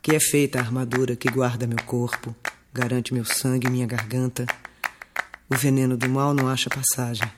que 0.03 0.17
é 0.17 0.21
feita 0.21 0.59
a 0.59 0.63
armadura 0.63 1.15
que 1.15 1.31
guarda 1.31 1.65
meu 1.65 1.79
corpo, 1.87 2.35
garante 2.75 3.15
meu 3.15 3.25
sangue 3.25 3.69
e 3.69 3.71
minha 3.71 3.87
garganta. 3.87 4.45
O 5.49 5.57
veneno 5.57 5.97
do 5.97 6.09
mal 6.09 6.35
não 6.35 6.49
acha 6.49 6.69
passagem. 6.69 7.31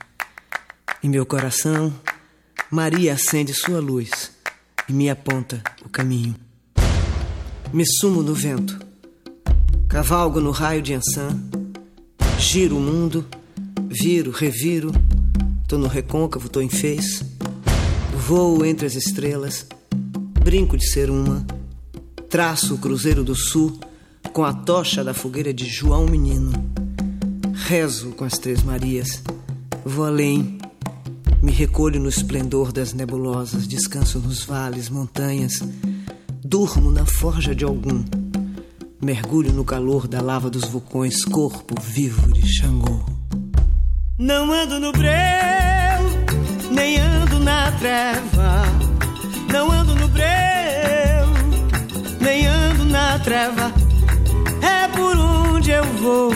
Em 1.03 1.09
meu 1.09 1.27
coração, 1.27 1.93
Maria 2.71 3.13
acende 3.13 3.53
sua 3.53 3.79
luz 3.79 4.31
e 4.89 4.93
me 4.93 5.11
aponta 5.11 5.61
o 5.85 5.89
caminho. 5.89 6.35
Me 7.71 7.85
sumo 7.99 8.23
no 8.23 8.33
vento, 8.33 8.79
cavalgo 9.87 10.39
no 10.39 10.49
raio 10.49 10.81
de 10.81 10.93
Ansan, 10.95 11.39
giro 12.39 12.77
o 12.77 12.81
mundo, 12.81 13.27
viro, 13.87 14.31
reviro, 14.31 14.91
tô 15.67 15.77
no 15.77 15.87
recôncavo, 15.87 16.49
tô 16.49 16.61
em 16.61 16.69
fez, 16.69 17.23
voo 18.15 18.65
entre 18.65 18.87
as 18.87 18.95
estrelas, 18.95 19.67
brinco 20.45 20.77
de 20.77 20.87
ser 20.87 21.09
uma, 21.09 21.43
traço 22.29 22.75
o 22.75 22.77
Cruzeiro 22.77 23.23
do 23.23 23.33
Sul 23.33 23.79
com 24.31 24.43
a 24.43 24.53
tocha 24.53 25.03
da 25.03 25.11
fogueira 25.11 25.51
de 25.51 25.65
João 25.65 26.05
Menino, 26.05 26.51
rezo 27.51 28.11
com 28.11 28.23
as 28.23 28.37
Três 28.37 28.61
Marias, 28.61 29.23
vou 29.83 30.05
além, 30.05 30.59
me 31.41 31.51
recolho 31.51 31.99
no 31.99 32.07
esplendor 32.07 32.71
das 32.71 32.93
nebulosas, 32.93 33.67
descanso 33.67 34.19
nos 34.19 34.43
vales, 34.43 34.87
montanhas, 34.87 35.63
durmo 36.43 36.91
na 36.91 37.07
forja 37.07 37.55
de 37.55 37.65
algum, 37.65 38.05
mergulho 39.01 39.51
no 39.51 39.65
calor 39.65 40.07
da 40.07 40.21
lava 40.21 40.47
dos 40.47 40.65
vulcões, 40.65 41.25
corpo 41.25 41.73
vivo 41.81 42.31
de 42.31 42.47
Xangô. 42.47 43.03
Não 44.19 44.53
ando 44.53 44.79
no 44.79 44.91
breu, 44.91 45.09
nem 46.71 46.99
ando 46.99 47.39
na 47.39 47.71
treva. 47.71 48.84
Não 49.55 49.71
ando 49.71 49.95
no 49.95 50.09
breu, 50.09 50.25
nem 52.19 52.45
ando 52.45 52.83
na 52.83 53.17
treva. 53.19 53.71
É 54.61 54.85
por 54.89 55.17
onde 55.17 55.71
eu 55.71 55.85
vou 56.01 56.29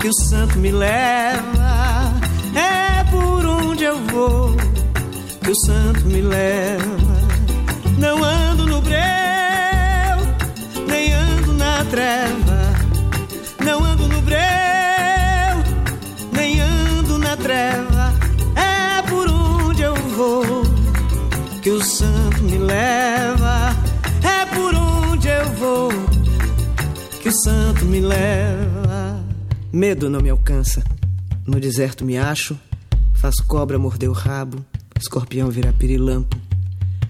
que 0.00 0.08
o 0.08 0.12
santo 0.12 0.58
me 0.58 0.72
leva. 0.72 2.12
É 2.56 3.04
por 3.08 3.46
onde 3.46 3.84
eu 3.84 3.96
vou 4.06 4.56
que 5.44 5.50
o 5.52 5.54
santo 5.64 6.04
me 6.06 6.22
leva. 6.22 7.20
Não 7.96 8.24
ando 8.24 8.66
no 8.66 8.80
breu, 8.80 8.98
nem 10.88 11.14
ando 11.14 11.52
na 11.52 11.84
treva. 11.84 12.74
Não 13.64 13.84
ando 13.84 14.08
no 14.08 14.20
breu, 14.22 14.38
nem 16.32 16.60
ando 16.60 17.16
na 17.16 17.36
treva. 17.36 17.85
Que 21.66 21.70
o 21.72 21.82
santo 21.82 22.44
me 22.44 22.58
leva. 22.58 23.70
É 24.22 24.46
por 24.54 24.72
onde 24.72 25.26
eu 25.26 25.52
vou 25.54 25.90
que 27.20 27.28
o 27.28 27.32
santo 27.42 27.84
me 27.86 27.98
leva. 27.98 29.20
Medo 29.72 30.08
não 30.08 30.20
me 30.20 30.30
alcança. 30.30 30.84
No 31.44 31.58
deserto 31.58 32.04
me 32.04 32.16
acho, 32.16 32.56
faço 33.14 33.44
cobra 33.48 33.80
morder 33.80 34.08
o 34.08 34.12
rabo, 34.12 34.64
escorpião 34.96 35.50
virar 35.50 35.72
pirilampo. 35.72 36.36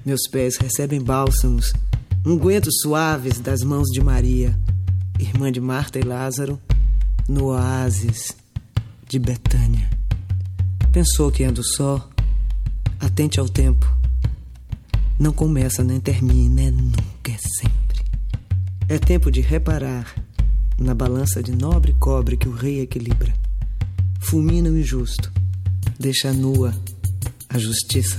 Meus 0.06 0.26
pés 0.26 0.56
recebem 0.56 1.02
bálsamos, 1.02 1.74
ungüentos 2.24 2.76
suaves 2.80 3.38
das 3.38 3.60
mãos 3.60 3.88
de 3.92 4.02
Maria, 4.02 4.58
irmã 5.18 5.52
de 5.52 5.60
Marta 5.60 5.98
e 5.98 6.02
Lázaro, 6.02 6.58
no 7.28 7.48
oásis 7.48 8.34
de 9.06 9.18
Betânia. 9.18 9.86
Pensou 10.92 11.30
que 11.30 11.44
ando 11.44 11.62
só? 11.62 12.08
Atente 12.98 13.38
ao 13.38 13.50
tempo. 13.50 13.95
Não 15.18 15.32
começa 15.32 15.82
nem 15.82 15.98
termina, 15.98 16.62
é 16.62 16.70
nunca, 16.70 17.30
é 17.30 17.38
sempre. 17.38 18.04
É 18.88 18.98
tempo 18.98 19.30
de 19.30 19.40
reparar 19.40 20.14
na 20.78 20.94
balança 20.94 21.42
de 21.42 21.52
nobre 21.52 21.96
cobre 21.98 22.36
que 22.36 22.48
o 22.48 22.52
rei 22.52 22.80
equilibra. 22.80 23.32
Fulmina 24.20 24.68
o 24.68 24.78
injusto, 24.78 25.32
deixa 25.98 26.32
nua 26.32 26.74
a 27.48 27.58
justiça. 27.58 28.18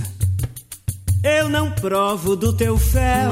Eu 1.22 1.48
não 1.48 1.70
provo 1.70 2.34
do 2.34 2.52
teu 2.52 2.76
fel, 2.76 3.30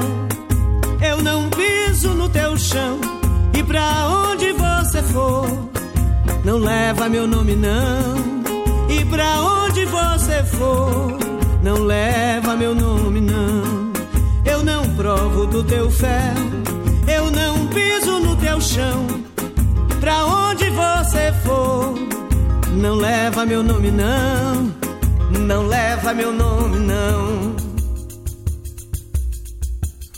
eu 1.05 1.21
não 1.21 1.49
piso 1.49 2.13
no 2.13 2.29
teu 2.29 2.57
chão. 2.57 2.99
E 3.57 3.63
pra 3.63 4.07
onde 4.09 4.53
você 4.53 5.03
for, 5.03 5.69
não 6.45 6.57
leva 6.57 7.09
meu 7.09 7.27
nome 7.27 7.55
não. 7.55 8.37
E 8.89 9.03
pra 9.05 9.41
onde 9.41 9.83
você 9.85 10.43
for, 10.43 11.26
não 11.67 11.83
leva 11.83 12.55
meu 12.55 12.73
nome 12.73 13.19
não. 13.19 13.91
Eu 14.45 14.63
não 14.63 14.95
provo 14.95 15.45
do 15.47 15.61
teu 15.65 15.91
fel, 15.91 16.37
eu 17.13 17.29
não 17.29 17.67
piso 17.67 18.19
no 18.19 18.37
teu 18.37 18.61
chão. 18.61 19.05
Pra 19.99 20.25
onde 20.25 20.69
você 20.69 21.33
for, 21.43 21.93
não 22.71 22.95
leva 22.95 23.45
meu 23.45 23.61
nome 23.61 23.91
não. 23.91 24.73
Não 25.45 25.67
leva 25.67 26.13
meu 26.13 26.31
nome 26.31 26.79
não. 26.79 27.53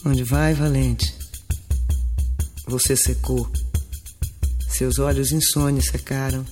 Onde 0.05 0.23
vai, 0.23 0.53
valente? 0.53 1.15
Você 2.67 2.95
secou. 2.95 3.49
Seus 4.69 4.99
olhos 4.99 5.31
insônios 5.31 5.87
secaram. 5.87 6.45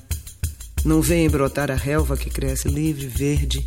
Não 0.83 1.03
vem 1.03 1.29
brotar 1.29 1.69
a 1.69 1.75
relva 1.75 2.17
que 2.17 2.31
cresce 2.31 2.67
livre, 2.67 3.05
verde, 3.07 3.63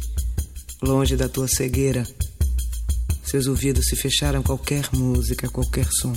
longe 0.83 1.16
da 1.16 1.28
tua 1.28 1.47
cegueira. 1.47 2.07
Seus 3.24 3.47
ouvidos 3.47 3.87
se 3.87 3.97
fecharam 3.97 4.41
a 4.41 4.43
qualquer 4.43 4.89
música, 4.93 5.47
a 5.47 5.51
qualquer 5.51 5.87
som. 5.91 6.12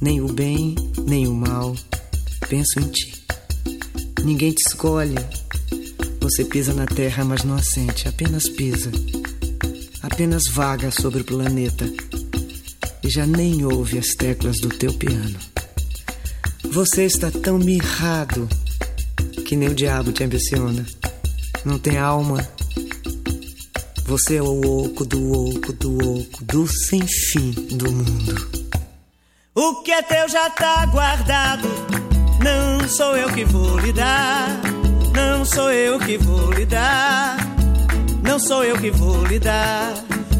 Nem 0.00 0.20
o 0.20 0.32
bem, 0.32 0.74
nem 1.06 1.26
o 1.26 1.34
mal. 1.34 1.74
Penso 2.48 2.80
em 2.80 2.88
ti. 2.88 3.24
Ninguém 4.24 4.52
te 4.52 4.62
escolhe. 4.66 5.14
Você 6.20 6.44
pisa 6.44 6.74
na 6.74 6.86
terra, 6.86 7.24
mas 7.24 7.44
não 7.44 7.54
assente, 7.54 8.08
apenas 8.08 8.48
pisa. 8.48 8.90
Apenas 10.02 10.42
vaga 10.48 10.90
sobre 10.90 11.22
o 11.22 11.24
planeta. 11.24 11.90
E 13.02 13.08
já 13.08 13.26
nem 13.26 13.64
ouve 13.64 13.98
as 13.98 14.08
teclas 14.08 14.56
do 14.60 14.68
teu 14.68 14.92
piano. 14.92 15.38
Você 16.72 17.04
está 17.04 17.30
tão 17.30 17.58
mirrado 17.58 18.48
que 19.46 19.56
nem 19.56 19.68
o 19.68 19.74
diabo 19.74 20.12
te 20.12 20.22
ambiciona. 20.22 20.84
Não 21.64 21.78
tem 21.78 21.96
alma. 21.98 22.46
Você 24.10 24.38
é 24.38 24.42
o 24.42 24.60
oco 24.60 25.04
do 25.04 25.30
oco 25.30 25.72
do 25.72 26.18
oco 26.18 26.42
do 26.42 26.66
sem 26.66 27.00
fim 27.06 27.52
do 27.76 27.92
mundo. 27.92 28.50
O 29.54 29.82
que 29.84 29.92
é 29.92 30.02
teu 30.02 30.28
já 30.28 30.50
tá 30.50 30.84
guardado. 30.86 31.68
Não 32.42 32.88
sou 32.88 33.16
eu 33.16 33.28
que 33.28 33.44
vou 33.44 33.78
lhe 33.78 33.92
dar. 33.92 34.60
Não 35.14 35.44
sou 35.44 35.70
eu 35.70 35.96
que 36.00 36.18
vou 36.18 36.50
lhe 36.50 36.66
dar. 36.66 37.36
Não 38.24 38.36
sou 38.40 38.64
eu 38.64 38.76
que 38.80 38.90
vou 38.90 39.24
lhe 39.26 39.38
dar. 39.38 39.94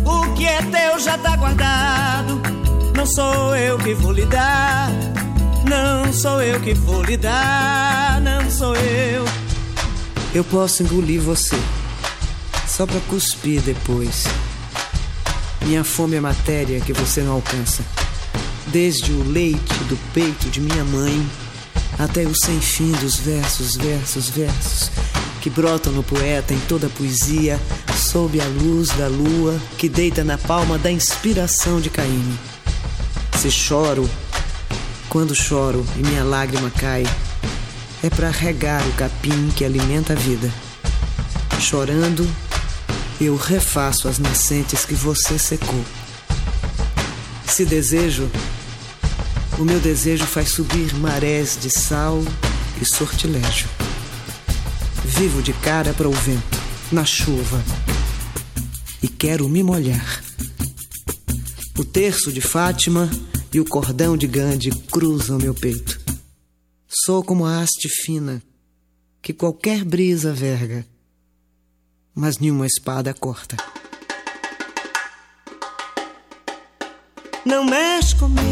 O 0.04 0.34
que 0.34 0.46
é 0.46 0.62
teu 0.62 0.98
já 0.98 1.16
tá 1.16 1.36
guardado. 1.36 2.42
Não 2.96 3.06
sou 3.06 3.54
eu 3.54 3.78
que 3.78 3.94
vou 3.94 4.10
lhe 4.10 4.26
dar. 4.26 4.90
Não 5.64 6.12
sou 6.12 6.42
eu 6.42 6.60
que 6.60 6.74
vou 6.74 7.04
lhe 7.04 7.16
dar. 7.16 8.20
Não 8.20 8.50
sou 8.50 8.74
eu. 8.74 9.24
Eu 10.34 10.42
posso 10.42 10.82
engolir 10.82 11.20
você. 11.20 11.54
Só 12.80 12.86
pra 12.86 13.00
cuspir 13.00 13.60
depois. 13.60 14.24
Minha 15.66 15.84
fome 15.84 16.16
é 16.16 16.20
matéria 16.20 16.80
que 16.80 16.94
você 16.94 17.20
não 17.20 17.32
alcança. 17.32 17.84
Desde 18.68 19.12
o 19.12 19.22
leite 19.22 19.74
do 19.84 19.98
peito 20.14 20.48
de 20.48 20.62
minha 20.62 20.82
mãe 20.84 21.28
até 21.98 22.22
o 22.22 22.32
sem 22.34 22.58
fim 22.58 22.90
dos 22.92 23.16
versos, 23.16 23.76
versos, 23.76 24.30
versos 24.30 24.90
que 25.42 25.50
brotam 25.50 25.92
no 25.92 26.02
poeta 26.02 26.54
em 26.54 26.60
toda 26.60 26.86
a 26.86 26.90
poesia, 26.90 27.60
sob 27.94 28.40
a 28.40 28.46
luz 28.46 28.88
da 28.96 29.08
lua 29.08 29.60
que 29.76 29.86
deita 29.86 30.24
na 30.24 30.38
palma 30.38 30.78
da 30.78 30.90
inspiração 30.90 31.82
de 31.82 31.90
Caíme. 31.90 32.38
Se 33.38 33.50
choro, 33.50 34.08
quando 35.10 35.34
choro 35.34 35.84
e 35.98 36.02
minha 36.02 36.24
lágrima 36.24 36.70
cai, 36.70 37.04
é 38.02 38.08
para 38.08 38.30
regar 38.30 38.82
o 38.88 38.92
capim 38.92 39.50
que 39.54 39.66
alimenta 39.66 40.14
a 40.14 40.16
vida. 40.16 40.50
Chorando, 41.60 42.26
eu 43.20 43.36
refaço 43.36 44.08
as 44.08 44.18
nascentes 44.18 44.84
que 44.84 44.94
você 44.94 45.38
secou. 45.38 45.84
Se 47.46 47.66
desejo, 47.66 48.30
o 49.58 49.64
meu 49.64 49.78
desejo 49.78 50.24
faz 50.24 50.50
subir 50.50 50.94
marés 50.94 51.58
de 51.60 51.68
sal 51.68 52.22
e 52.80 52.84
sortilégio. 52.84 53.68
Vivo 55.04 55.42
de 55.42 55.52
cara 55.52 55.92
para 55.92 56.08
o 56.08 56.12
vento, 56.12 56.58
na 56.90 57.04
chuva, 57.04 57.62
e 59.02 59.08
quero 59.08 59.48
me 59.48 59.62
molhar. 59.62 60.22
O 61.78 61.84
terço 61.84 62.32
de 62.32 62.40
Fátima 62.40 63.10
e 63.52 63.60
o 63.60 63.64
cordão 63.64 64.16
de 64.16 64.26
Gandhi 64.26 64.70
cruzam 64.90 65.38
meu 65.38 65.54
peito. 65.54 66.00
Sou 66.88 67.22
como 67.22 67.44
a 67.44 67.60
haste 67.60 67.88
fina 67.88 68.42
que 69.20 69.34
qualquer 69.34 69.84
brisa 69.84 70.32
verga, 70.32 70.86
mas 72.20 72.38
nenhuma 72.38 72.66
espada 72.66 73.14
corta. 73.14 73.56
Não 77.46 77.64
mexe 77.64 78.14
comigo, 78.14 78.44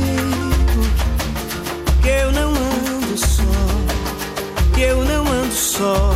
que 2.00 2.08
eu 2.08 2.32
não 2.32 2.48
ando 2.48 3.18
só, 3.18 4.74
que 4.74 4.80
eu 4.80 5.04
não 5.04 5.26
ando 5.30 5.54
só, 5.54 6.14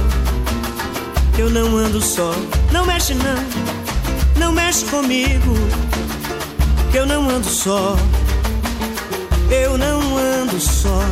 eu 1.38 1.50
não 1.50 1.76
ando 1.76 2.00
só. 2.00 2.32
Não 2.72 2.86
mexe 2.86 3.12
não, 3.12 3.44
não 4.38 4.52
mexe 4.52 4.86
comigo, 4.86 5.54
que 6.90 6.96
eu 6.96 7.04
não 7.04 7.28
ando 7.28 7.46
só, 7.46 7.94
eu 9.50 9.76
não 9.76 10.16
ando 10.16 10.58
só, 10.58 11.02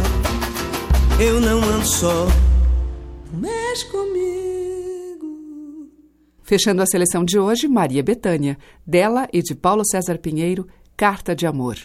eu 1.18 1.38
não 1.38 1.62
ando 1.62 1.86
só. 1.86 2.26
Fechando 6.50 6.82
a 6.82 6.86
seleção 6.86 7.24
de 7.24 7.38
hoje, 7.38 7.68
Maria 7.68 8.02
Bethânia, 8.02 8.58
dela 8.84 9.28
e 9.32 9.40
de 9.40 9.54
Paulo 9.54 9.84
César 9.84 10.18
Pinheiro, 10.18 10.66
Carta 10.96 11.32
de 11.32 11.46
Amor. 11.46 11.76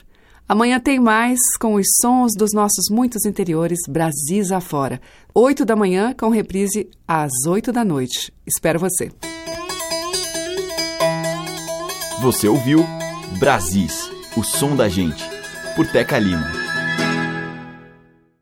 Amanhã 0.50 0.80
tem 0.80 1.00
mais 1.00 1.38
com 1.62 1.76
os 1.76 1.86
sons 2.02 2.32
dos 2.36 2.52
nossos 2.52 2.90
muitos 2.90 3.26
interiores 3.28 3.78
Brasis 3.88 4.52
afora. 4.52 5.00
Oito 5.36 5.66
da 5.66 5.76
manhã 5.76 6.16
com 6.20 6.30
reprise 6.30 6.90
às 7.08 7.32
oito 7.48 7.72
da 7.72 7.86
noite. 7.86 8.34
Espero 8.44 8.80
você. 8.80 9.12
Você 12.24 12.48
ouviu 12.48 12.84
Brasis, 13.38 14.10
o 14.36 14.42
som 14.42 14.76
da 14.76 14.90
gente, 14.90 15.24
por 15.76 15.86
Teca 15.86 16.18
Lima. 16.18 16.65